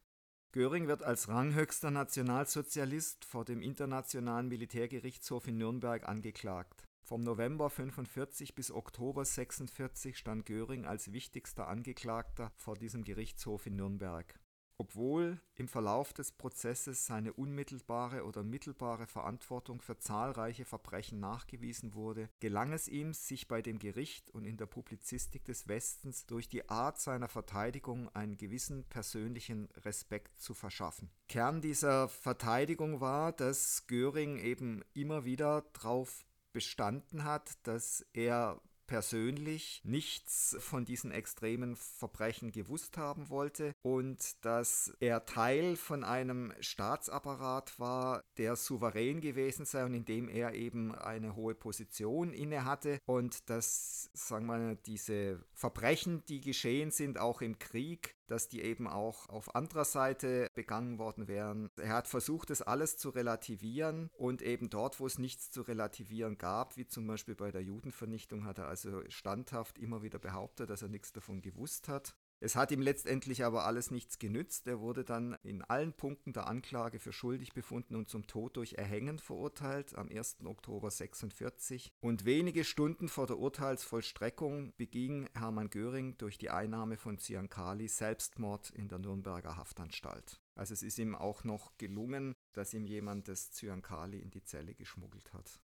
Göring 0.52 0.88
wird 0.88 1.04
als 1.04 1.28
ranghöchster 1.28 1.92
Nationalsozialist 1.92 3.24
vor 3.24 3.44
dem 3.44 3.62
Internationalen 3.62 4.48
Militärgerichtshof 4.48 5.46
in 5.46 5.58
Nürnberg 5.58 6.08
angeklagt. 6.08 6.88
Vom 7.04 7.20
November 7.22 7.70
45 7.70 8.56
bis 8.56 8.72
Oktober 8.72 9.24
46 9.24 10.18
stand 10.18 10.46
Göring 10.46 10.86
als 10.86 11.12
wichtigster 11.12 11.68
Angeklagter 11.68 12.50
vor 12.56 12.76
diesem 12.76 13.04
Gerichtshof 13.04 13.66
in 13.66 13.76
Nürnberg. 13.76 14.39
Obwohl 14.80 15.38
im 15.56 15.68
Verlauf 15.68 16.14
des 16.14 16.32
Prozesses 16.32 17.04
seine 17.04 17.34
unmittelbare 17.34 18.24
oder 18.24 18.42
mittelbare 18.42 19.06
Verantwortung 19.06 19.82
für 19.82 19.98
zahlreiche 19.98 20.64
Verbrechen 20.64 21.20
nachgewiesen 21.20 21.92
wurde, 21.92 22.30
gelang 22.40 22.72
es 22.72 22.88
ihm, 22.88 23.12
sich 23.12 23.46
bei 23.46 23.60
dem 23.60 23.78
Gericht 23.78 24.30
und 24.30 24.46
in 24.46 24.56
der 24.56 24.64
Publizistik 24.64 25.44
des 25.44 25.68
Westens 25.68 26.24
durch 26.24 26.48
die 26.48 26.70
Art 26.70 26.98
seiner 26.98 27.28
Verteidigung 27.28 28.08
einen 28.14 28.38
gewissen 28.38 28.84
persönlichen 28.84 29.68
Respekt 29.84 30.40
zu 30.40 30.54
verschaffen. 30.54 31.10
Kern 31.28 31.60
dieser 31.60 32.08
Verteidigung 32.08 33.02
war, 33.02 33.32
dass 33.32 33.86
Göring 33.86 34.38
eben 34.38 34.82
immer 34.94 35.26
wieder 35.26 35.60
darauf 35.74 36.24
bestanden 36.54 37.24
hat, 37.24 37.52
dass 37.64 38.06
er 38.14 38.58
persönlich 38.90 39.82
nichts 39.84 40.56
von 40.58 40.84
diesen 40.84 41.12
extremen 41.12 41.76
Verbrechen 41.76 42.50
gewusst 42.50 42.98
haben 42.98 43.28
wollte 43.28 43.72
und 43.82 44.44
dass 44.44 44.92
er 44.98 45.26
Teil 45.26 45.76
von 45.76 46.02
einem 46.02 46.52
Staatsapparat 46.58 47.78
war, 47.78 48.24
der 48.36 48.56
souverän 48.56 49.20
gewesen 49.20 49.64
sei 49.64 49.84
und 49.84 49.94
in 49.94 50.06
dem 50.06 50.28
er 50.28 50.54
eben 50.54 50.92
eine 50.92 51.36
hohe 51.36 51.54
Position 51.54 52.32
inne 52.32 52.64
hatte 52.64 52.98
und 53.06 53.48
dass, 53.48 54.10
sagen 54.12 54.46
wir 54.46 54.58
mal, 54.58 54.76
diese 54.86 55.40
Verbrechen, 55.52 56.24
die 56.26 56.40
geschehen 56.40 56.90
sind, 56.90 57.16
auch 57.16 57.42
im 57.42 57.60
Krieg, 57.60 58.16
dass 58.30 58.48
die 58.48 58.62
eben 58.62 58.86
auch 58.86 59.28
auf 59.28 59.54
anderer 59.54 59.84
Seite 59.84 60.48
begangen 60.54 60.98
worden 60.98 61.26
wären. 61.26 61.70
Er 61.76 61.94
hat 61.94 62.06
versucht, 62.06 62.50
das 62.50 62.62
alles 62.62 62.96
zu 62.96 63.10
relativieren 63.10 64.08
und 64.16 64.40
eben 64.40 64.70
dort, 64.70 65.00
wo 65.00 65.06
es 65.06 65.18
nichts 65.18 65.50
zu 65.50 65.62
relativieren 65.62 66.38
gab, 66.38 66.76
wie 66.76 66.86
zum 66.86 67.06
Beispiel 67.06 67.34
bei 67.34 67.50
der 67.50 67.62
Judenvernichtung, 67.62 68.44
hat 68.44 68.58
er 68.58 68.68
also 68.68 69.02
standhaft 69.08 69.78
immer 69.78 70.02
wieder 70.02 70.18
behauptet, 70.18 70.70
dass 70.70 70.82
er 70.82 70.88
nichts 70.88 71.12
davon 71.12 71.42
gewusst 71.42 71.88
hat. 71.88 72.14
Es 72.42 72.56
hat 72.56 72.70
ihm 72.70 72.80
letztendlich 72.80 73.44
aber 73.44 73.66
alles 73.66 73.90
nichts 73.90 74.18
genützt. 74.18 74.66
Er 74.66 74.80
wurde 74.80 75.04
dann 75.04 75.36
in 75.42 75.62
allen 75.62 75.92
Punkten 75.92 76.32
der 76.32 76.46
Anklage 76.46 76.98
für 76.98 77.12
schuldig 77.12 77.52
befunden 77.52 77.94
und 77.96 78.08
zum 78.08 78.26
Tod 78.26 78.56
durch 78.56 78.74
Erhängen 78.74 79.18
verurteilt 79.18 79.94
am 79.94 80.08
1. 80.08 80.38
Oktober 80.46 80.90
46. 80.90 81.92
Und 82.00 82.24
wenige 82.24 82.64
Stunden 82.64 83.10
vor 83.10 83.26
der 83.26 83.38
Urteilsvollstreckung 83.38 84.72
beging 84.78 85.28
Hermann 85.34 85.68
Göring 85.68 86.16
durch 86.16 86.38
die 86.38 86.48
Einnahme 86.48 86.96
von 86.96 87.18
Ziankali 87.18 87.88
Selbstmord 87.88 88.70
in 88.70 88.88
der 88.88 89.00
Nürnberger 89.00 89.58
Haftanstalt. 89.58 90.40
Also 90.54 90.72
es 90.72 90.82
ist 90.82 90.98
ihm 90.98 91.14
auch 91.14 91.44
noch 91.44 91.76
gelungen, 91.76 92.34
dass 92.54 92.72
ihm 92.72 92.86
jemand 92.86 93.28
das 93.28 93.52
Zyankali 93.52 94.18
in 94.18 94.30
die 94.30 94.44
Zelle 94.44 94.74
geschmuggelt 94.74 95.32
hat. 95.34 95.60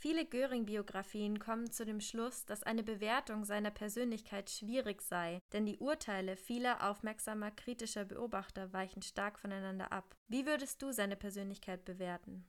Viele 0.00 0.24
Göring-Biografien 0.24 1.40
kommen 1.40 1.72
zu 1.72 1.84
dem 1.84 2.00
Schluss, 2.00 2.44
dass 2.44 2.62
eine 2.62 2.84
Bewertung 2.84 3.44
seiner 3.44 3.72
Persönlichkeit 3.72 4.48
schwierig 4.48 5.02
sei, 5.02 5.40
denn 5.52 5.66
die 5.66 5.78
Urteile 5.78 6.36
vieler 6.36 6.88
aufmerksamer 6.88 7.50
kritischer 7.50 8.04
Beobachter 8.04 8.72
weichen 8.72 9.02
stark 9.02 9.40
voneinander 9.40 9.90
ab. 9.90 10.14
Wie 10.28 10.46
würdest 10.46 10.82
du 10.82 10.92
seine 10.92 11.16
Persönlichkeit 11.16 11.84
bewerten? 11.84 12.46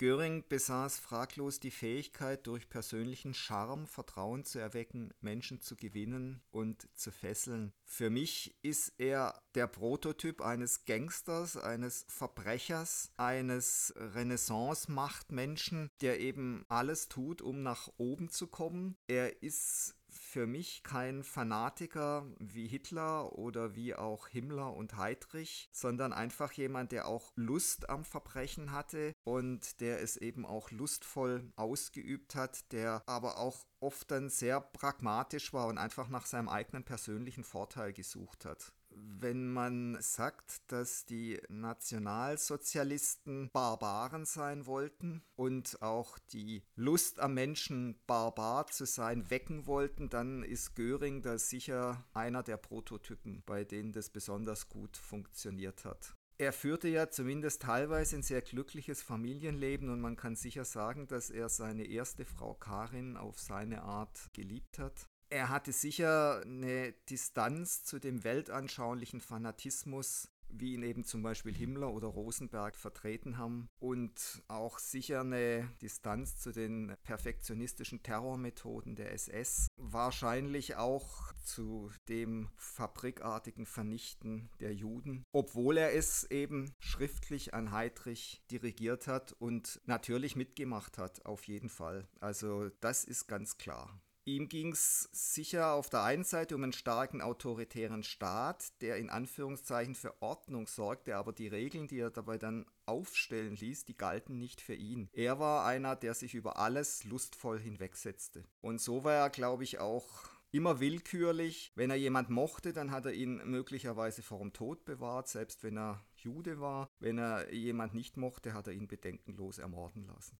Göring 0.00 0.48
besaß 0.48 0.98
fraglos 0.98 1.60
die 1.60 1.70
Fähigkeit, 1.70 2.46
durch 2.46 2.70
persönlichen 2.70 3.34
Charme 3.34 3.86
Vertrauen 3.86 4.46
zu 4.46 4.58
erwecken, 4.58 5.12
Menschen 5.20 5.60
zu 5.60 5.76
gewinnen 5.76 6.40
und 6.50 6.88
zu 6.94 7.10
fesseln. 7.12 7.74
Für 7.84 8.08
mich 8.08 8.56
ist 8.62 8.94
er 8.96 9.42
der 9.54 9.66
Prototyp 9.66 10.40
eines 10.40 10.86
Gangsters, 10.86 11.58
eines 11.58 12.06
Verbrechers, 12.08 13.12
eines 13.18 13.92
Renaissance-Machtmenschen, 13.94 15.90
der 16.00 16.18
eben 16.20 16.64
alles 16.70 17.08
tut, 17.08 17.42
um 17.42 17.62
nach 17.62 17.90
oben 17.98 18.30
zu 18.30 18.46
kommen. 18.46 18.96
Er 19.06 19.42
ist 19.42 19.99
für 20.10 20.46
mich 20.46 20.82
kein 20.82 21.22
Fanatiker 21.22 22.26
wie 22.38 22.66
Hitler 22.66 23.32
oder 23.38 23.74
wie 23.74 23.94
auch 23.94 24.28
Himmler 24.28 24.74
und 24.74 24.96
Heydrich, 24.96 25.68
sondern 25.72 26.12
einfach 26.12 26.52
jemand, 26.52 26.92
der 26.92 27.08
auch 27.08 27.32
Lust 27.36 27.88
am 27.88 28.04
Verbrechen 28.04 28.72
hatte 28.72 29.12
und 29.24 29.80
der 29.80 30.00
es 30.00 30.16
eben 30.16 30.44
auch 30.44 30.70
lustvoll 30.70 31.52
ausgeübt 31.56 32.34
hat, 32.34 32.72
der 32.72 33.02
aber 33.06 33.38
auch 33.38 33.66
oft 33.80 34.10
dann 34.10 34.28
sehr 34.28 34.60
pragmatisch 34.60 35.52
war 35.52 35.66
und 35.66 35.78
einfach 35.78 36.08
nach 36.08 36.26
seinem 36.26 36.48
eigenen 36.48 36.84
persönlichen 36.84 37.44
Vorteil 37.44 37.92
gesucht 37.92 38.44
hat 38.44 38.72
wenn 38.94 39.52
man 39.52 39.96
sagt, 40.00 40.72
dass 40.72 41.06
die 41.06 41.40
Nationalsozialisten 41.48 43.50
Barbaren 43.52 44.24
sein 44.24 44.66
wollten 44.66 45.22
und 45.36 45.80
auch 45.82 46.18
die 46.32 46.62
Lust 46.76 47.20
am 47.20 47.34
Menschen, 47.34 48.00
barbar 48.06 48.66
zu 48.66 48.86
sein, 48.86 49.30
wecken 49.30 49.66
wollten, 49.66 50.08
dann 50.08 50.42
ist 50.42 50.74
Göring 50.74 51.22
da 51.22 51.38
sicher 51.38 52.04
einer 52.14 52.42
der 52.42 52.56
Prototypen, 52.56 53.42
bei 53.46 53.64
denen 53.64 53.92
das 53.92 54.10
besonders 54.10 54.68
gut 54.68 54.96
funktioniert 54.96 55.84
hat. 55.84 56.16
Er 56.40 56.54
führte 56.54 56.88
ja 56.88 57.10
zumindest 57.10 57.60
teilweise 57.60 58.16
ein 58.16 58.22
sehr 58.22 58.40
glückliches 58.40 59.02
Familienleben 59.02 59.90
und 59.90 60.00
man 60.00 60.16
kann 60.16 60.36
sicher 60.36 60.64
sagen, 60.64 61.06
dass 61.06 61.28
er 61.28 61.50
seine 61.50 61.84
erste 61.84 62.24
Frau 62.24 62.54
Karin 62.54 63.18
auf 63.18 63.38
seine 63.38 63.82
Art 63.82 64.30
geliebt 64.32 64.78
hat. 64.78 65.09
Er 65.32 65.48
hatte 65.48 65.70
sicher 65.70 66.40
eine 66.40 66.92
Distanz 67.08 67.84
zu 67.84 68.00
dem 68.00 68.24
weltanschaulichen 68.24 69.20
Fanatismus, 69.20 70.28
wie 70.48 70.74
ihn 70.74 70.82
eben 70.82 71.04
zum 71.04 71.22
Beispiel 71.22 71.54
Himmler 71.54 71.92
oder 71.92 72.08
Rosenberg 72.08 72.74
vertreten 72.74 73.38
haben 73.38 73.68
und 73.78 74.42
auch 74.48 74.80
sicher 74.80 75.20
eine 75.20 75.70
Distanz 75.80 76.40
zu 76.40 76.50
den 76.50 76.96
perfektionistischen 77.04 78.02
Terrormethoden 78.02 78.96
der 78.96 79.12
SS, 79.12 79.68
wahrscheinlich 79.76 80.74
auch 80.74 81.32
zu 81.44 81.92
dem 82.08 82.48
fabrikartigen 82.56 83.66
Vernichten 83.66 84.50
der 84.58 84.74
Juden, 84.74 85.22
obwohl 85.30 85.76
er 85.76 85.94
es 85.94 86.24
eben 86.24 86.74
schriftlich 86.80 87.54
an 87.54 87.70
Heydrich 87.70 88.42
dirigiert 88.50 89.06
hat 89.06 89.32
und 89.38 89.80
natürlich 89.84 90.34
mitgemacht 90.34 90.98
hat, 90.98 91.24
auf 91.24 91.44
jeden 91.44 91.68
Fall. 91.68 92.08
Also 92.18 92.70
das 92.80 93.04
ist 93.04 93.28
ganz 93.28 93.56
klar. 93.56 94.00
Ihm 94.24 94.48
ging 94.48 94.72
es 94.72 95.08
sicher 95.12 95.72
auf 95.72 95.88
der 95.88 96.02
einen 96.02 96.24
Seite 96.24 96.54
um 96.54 96.62
einen 96.62 96.72
starken 96.72 97.22
autoritären 97.22 98.02
Staat, 98.02 98.80
der 98.82 98.96
in 98.96 99.08
Anführungszeichen 99.08 99.94
für 99.94 100.20
Ordnung 100.22 100.66
sorgte, 100.66 101.16
aber 101.16 101.32
die 101.32 101.48
Regeln, 101.48 101.88
die 101.88 101.98
er 101.98 102.10
dabei 102.10 102.36
dann 102.36 102.66
aufstellen 102.86 103.56
ließ, 103.56 103.84
die 103.84 103.96
galten 103.96 104.38
nicht 104.38 104.60
für 104.60 104.74
ihn. 104.74 105.08
Er 105.12 105.38
war 105.38 105.64
einer, 105.64 105.96
der 105.96 106.14
sich 106.14 106.34
über 106.34 106.58
alles 106.58 107.04
lustvoll 107.04 107.58
hinwegsetzte. 107.58 108.44
Und 108.60 108.80
so 108.80 109.04
war 109.04 109.14
er, 109.14 109.30
glaube 109.30 109.64
ich, 109.64 109.78
auch 109.78 110.06
immer 110.52 110.80
willkürlich. 110.80 111.72
Wenn 111.74 111.90
er 111.90 111.96
jemand 111.96 112.28
mochte, 112.28 112.72
dann 112.72 112.90
hat 112.90 113.06
er 113.06 113.12
ihn 113.12 113.40
möglicherweise 113.48 114.22
vor 114.22 114.40
dem 114.40 114.52
Tod 114.52 114.84
bewahrt, 114.84 115.28
selbst 115.28 115.62
wenn 115.62 115.78
er 115.78 116.04
Jude 116.16 116.60
war. 116.60 116.90
Wenn 116.98 117.18
er 117.18 117.52
jemand 117.52 117.94
nicht 117.94 118.16
mochte, 118.16 118.52
hat 118.52 118.66
er 118.66 118.72
ihn 118.72 118.88
bedenkenlos 118.88 119.58
ermorden 119.58 120.06
lassen. 120.06 120.38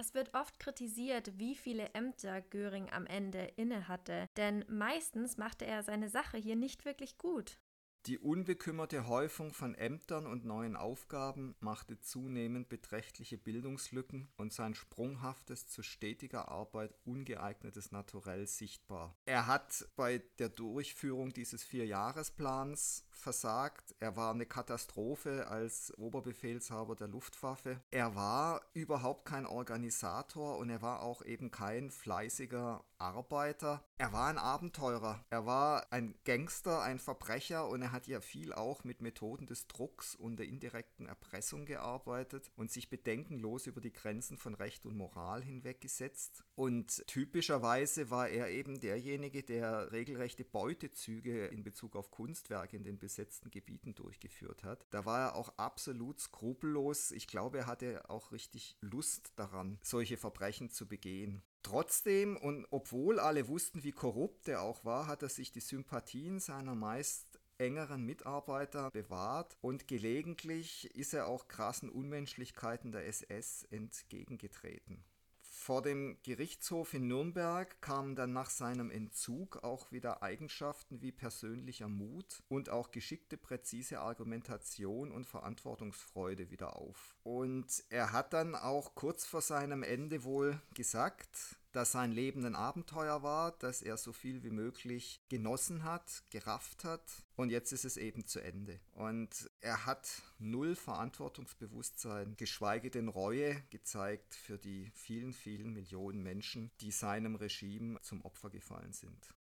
Es 0.00 0.14
wird 0.14 0.32
oft 0.32 0.58
kritisiert, 0.58 1.38
wie 1.38 1.54
viele 1.54 1.90
Ämter 1.92 2.40
Göring 2.40 2.88
am 2.90 3.04
Ende 3.04 3.52
innehatte, 3.56 4.30
denn 4.38 4.64
meistens 4.66 5.36
machte 5.36 5.66
er 5.66 5.82
seine 5.82 6.08
Sache 6.08 6.38
hier 6.38 6.56
nicht 6.56 6.86
wirklich 6.86 7.18
gut. 7.18 7.58
Die 8.06 8.18
unbekümmerte 8.18 9.06
Häufung 9.08 9.52
von 9.52 9.74
Ämtern 9.74 10.26
und 10.26 10.46
neuen 10.46 10.74
Aufgaben 10.74 11.54
machte 11.60 12.00
zunehmend 12.00 12.70
beträchtliche 12.70 13.36
Bildungslücken 13.36 14.30
und 14.38 14.54
sein 14.54 14.74
sprunghaftes, 14.74 15.66
zu 15.66 15.82
stetiger 15.82 16.48
Arbeit 16.48 16.94
ungeeignetes 17.04 17.92
Naturell 17.92 18.46
sichtbar. 18.46 19.14
Er 19.26 19.46
hat 19.46 19.86
bei 19.96 20.22
der 20.38 20.48
Durchführung 20.48 21.34
dieses 21.34 21.62
Vierjahresplans 21.62 23.04
versagt. 23.10 23.94
Er 24.00 24.16
war 24.16 24.32
eine 24.32 24.46
Katastrophe 24.46 25.46
als 25.48 25.92
Oberbefehlshaber 25.98 26.96
der 26.96 27.08
Luftwaffe. 27.08 27.82
Er 27.90 28.14
war 28.14 28.62
überhaupt 28.72 29.26
kein 29.26 29.44
Organisator 29.44 30.56
und 30.56 30.70
er 30.70 30.80
war 30.80 31.02
auch 31.02 31.22
eben 31.22 31.50
kein 31.50 31.90
fleißiger 31.90 32.82
Arbeiter. 32.98 33.84
Er 33.98 34.12
war 34.12 34.28
ein 34.28 34.38
Abenteurer. 34.38 35.24
Er 35.30 35.46
war 35.46 35.86
ein 35.90 36.14
Gangster, 36.24 36.82
ein 36.82 36.98
Verbrecher 36.98 37.68
und 37.68 37.89
hat 37.92 38.06
ja 38.06 38.20
viel 38.20 38.52
auch 38.52 38.84
mit 38.84 39.00
Methoden 39.00 39.46
des 39.46 39.66
Drucks 39.66 40.14
und 40.14 40.36
der 40.36 40.46
indirekten 40.46 41.06
Erpressung 41.06 41.66
gearbeitet 41.66 42.50
und 42.56 42.70
sich 42.70 42.90
bedenkenlos 42.90 43.66
über 43.66 43.80
die 43.80 43.92
Grenzen 43.92 44.36
von 44.36 44.54
Recht 44.54 44.86
und 44.86 44.96
Moral 44.96 45.42
hinweggesetzt. 45.42 46.44
Und 46.54 47.06
typischerweise 47.06 48.10
war 48.10 48.28
er 48.28 48.50
eben 48.50 48.80
derjenige, 48.80 49.42
der 49.42 49.92
regelrechte 49.92 50.44
Beutezüge 50.44 51.46
in 51.46 51.62
Bezug 51.62 51.96
auf 51.96 52.10
Kunstwerke 52.10 52.76
in 52.76 52.84
den 52.84 52.98
besetzten 52.98 53.50
Gebieten 53.50 53.94
durchgeführt 53.94 54.64
hat. 54.64 54.86
Da 54.90 55.04
war 55.04 55.20
er 55.20 55.34
auch 55.36 55.56
absolut 55.56 56.20
skrupellos. 56.20 57.10
Ich 57.12 57.26
glaube, 57.26 57.58
er 57.58 57.66
hatte 57.66 58.08
auch 58.08 58.32
richtig 58.32 58.76
Lust 58.80 59.32
daran, 59.36 59.78
solche 59.82 60.16
Verbrechen 60.16 60.70
zu 60.70 60.86
begehen. 60.86 61.42
Trotzdem 61.62 62.36
und 62.36 62.66
obwohl 62.70 63.20
alle 63.20 63.46
wussten, 63.48 63.84
wie 63.84 63.92
korrupt 63.92 64.48
er 64.48 64.62
auch 64.62 64.84
war, 64.84 65.06
hat 65.06 65.22
er 65.22 65.28
sich 65.28 65.52
die 65.52 65.60
Sympathien 65.60 66.40
seiner 66.40 66.74
meist 66.74 67.29
engeren 67.60 68.04
Mitarbeiter 68.04 68.90
bewahrt 68.90 69.56
und 69.60 69.86
gelegentlich 69.86 70.94
ist 70.96 71.12
er 71.12 71.26
auch 71.26 71.46
krassen 71.46 71.90
Unmenschlichkeiten 71.90 72.90
der 72.90 73.06
SS 73.06 73.64
entgegengetreten. 73.70 75.04
Vor 75.42 75.82
dem 75.82 76.16
Gerichtshof 76.22 76.94
in 76.94 77.06
Nürnberg 77.06 77.82
kamen 77.82 78.16
dann 78.16 78.32
nach 78.32 78.48
seinem 78.48 78.90
Entzug 78.90 79.62
auch 79.62 79.92
wieder 79.92 80.22
Eigenschaften 80.22 81.02
wie 81.02 81.12
persönlicher 81.12 81.86
Mut 81.86 82.42
und 82.48 82.70
auch 82.70 82.90
geschickte, 82.90 83.36
präzise 83.36 84.00
Argumentation 84.00 85.12
und 85.12 85.26
Verantwortungsfreude 85.26 86.50
wieder 86.50 86.76
auf. 86.76 87.18
Und 87.24 87.84
er 87.90 88.12
hat 88.12 88.32
dann 88.32 88.54
auch 88.54 88.94
kurz 88.94 89.26
vor 89.26 89.42
seinem 89.42 89.82
Ende 89.82 90.24
wohl 90.24 90.58
gesagt, 90.72 91.59
dass 91.72 91.92
sein 91.92 92.12
Leben 92.12 92.44
ein 92.44 92.54
Abenteuer 92.54 93.22
war, 93.22 93.52
dass 93.52 93.82
er 93.82 93.96
so 93.96 94.12
viel 94.12 94.42
wie 94.42 94.50
möglich 94.50 95.20
genossen 95.28 95.84
hat, 95.84 96.24
gerafft 96.30 96.84
hat 96.84 97.02
und 97.36 97.50
jetzt 97.50 97.72
ist 97.72 97.84
es 97.84 97.96
eben 97.96 98.26
zu 98.26 98.40
Ende. 98.40 98.80
Und 98.92 99.50
er 99.60 99.86
hat 99.86 100.22
null 100.38 100.74
Verantwortungsbewusstsein, 100.74 102.34
geschweige 102.36 102.90
denn 102.90 103.08
Reue 103.08 103.62
gezeigt 103.70 104.34
für 104.34 104.58
die 104.58 104.90
vielen, 104.94 105.32
vielen 105.32 105.72
Millionen 105.72 106.22
Menschen, 106.22 106.70
die 106.80 106.90
seinem 106.90 107.34
Regime 107.36 108.00
zum 108.02 108.22
Opfer 108.22 108.50
gefallen 108.50 108.92
sind. 108.92 109.34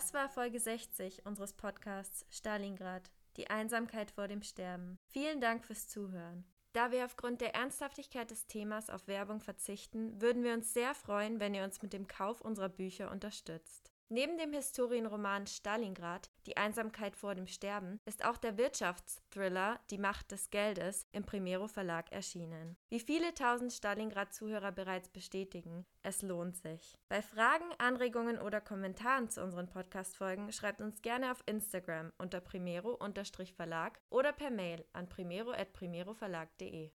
Das 0.00 0.14
war 0.14 0.30
Folge 0.30 0.58
60 0.58 1.26
unseres 1.26 1.52
Podcasts 1.52 2.24
Stalingrad, 2.30 3.10
die 3.36 3.50
Einsamkeit 3.50 4.10
vor 4.10 4.28
dem 4.28 4.40
Sterben. 4.40 4.98
Vielen 5.04 5.42
Dank 5.42 5.62
fürs 5.66 5.88
Zuhören. 5.88 6.46
Da 6.72 6.90
wir 6.90 7.04
aufgrund 7.04 7.42
der 7.42 7.54
Ernsthaftigkeit 7.54 8.30
des 8.30 8.46
Themas 8.46 8.88
auf 8.88 9.08
Werbung 9.08 9.40
verzichten, 9.40 10.18
würden 10.18 10.42
wir 10.42 10.54
uns 10.54 10.72
sehr 10.72 10.94
freuen, 10.94 11.38
wenn 11.38 11.52
ihr 11.52 11.64
uns 11.64 11.82
mit 11.82 11.92
dem 11.92 12.06
Kauf 12.06 12.40
unserer 12.40 12.70
Bücher 12.70 13.10
unterstützt. 13.10 13.92
Neben 14.08 14.38
dem 14.38 14.54
Historienroman 14.54 15.46
Stalingrad, 15.46 16.30
Die 16.46 16.56
Einsamkeit 16.56 17.16
vor 17.16 17.34
dem 17.34 17.46
Sterben, 17.46 18.00
ist 18.06 18.24
auch 18.24 18.36
der 18.36 18.56
Wirtschaftsthriller 18.56 19.80
Die 19.90 19.98
Macht 19.98 20.30
des 20.32 20.50
Geldes 20.50 21.06
im 21.12 21.24
Primero 21.24 21.68
Verlag 21.68 22.10
erschienen. 22.12 22.76
Wie 22.88 23.00
viele 23.00 23.34
tausend 23.34 23.72
Stalingrad-Zuhörer 23.72 24.72
bereits 24.72 25.08
bestätigen, 25.08 25.84
es 26.02 26.22
lohnt 26.22 26.56
sich. 26.56 26.96
Bei 27.08 27.20
Fragen, 27.20 27.66
Anregungen 27.78 28.38
oder 28.38 28.60
Kommentaren 28.60 29.28
zu 29.28 29.42
unseren 29.42 29.68
Podcast-Folgen 29.68 30.50
schreibt 30.52 30.80
uns 30.80 31.02
gerne 31.02 31.30
auf 31.30 31.42
Instagram 31.46 32.12
unter 32.16 32.40
primero-verlag 32.40 34.00
oder 34.08 34.32
per 34.32 34.50
Mail 34.50 34.84
an 34.92 35.08
primero.primeroverlag.de. 35.08 36.88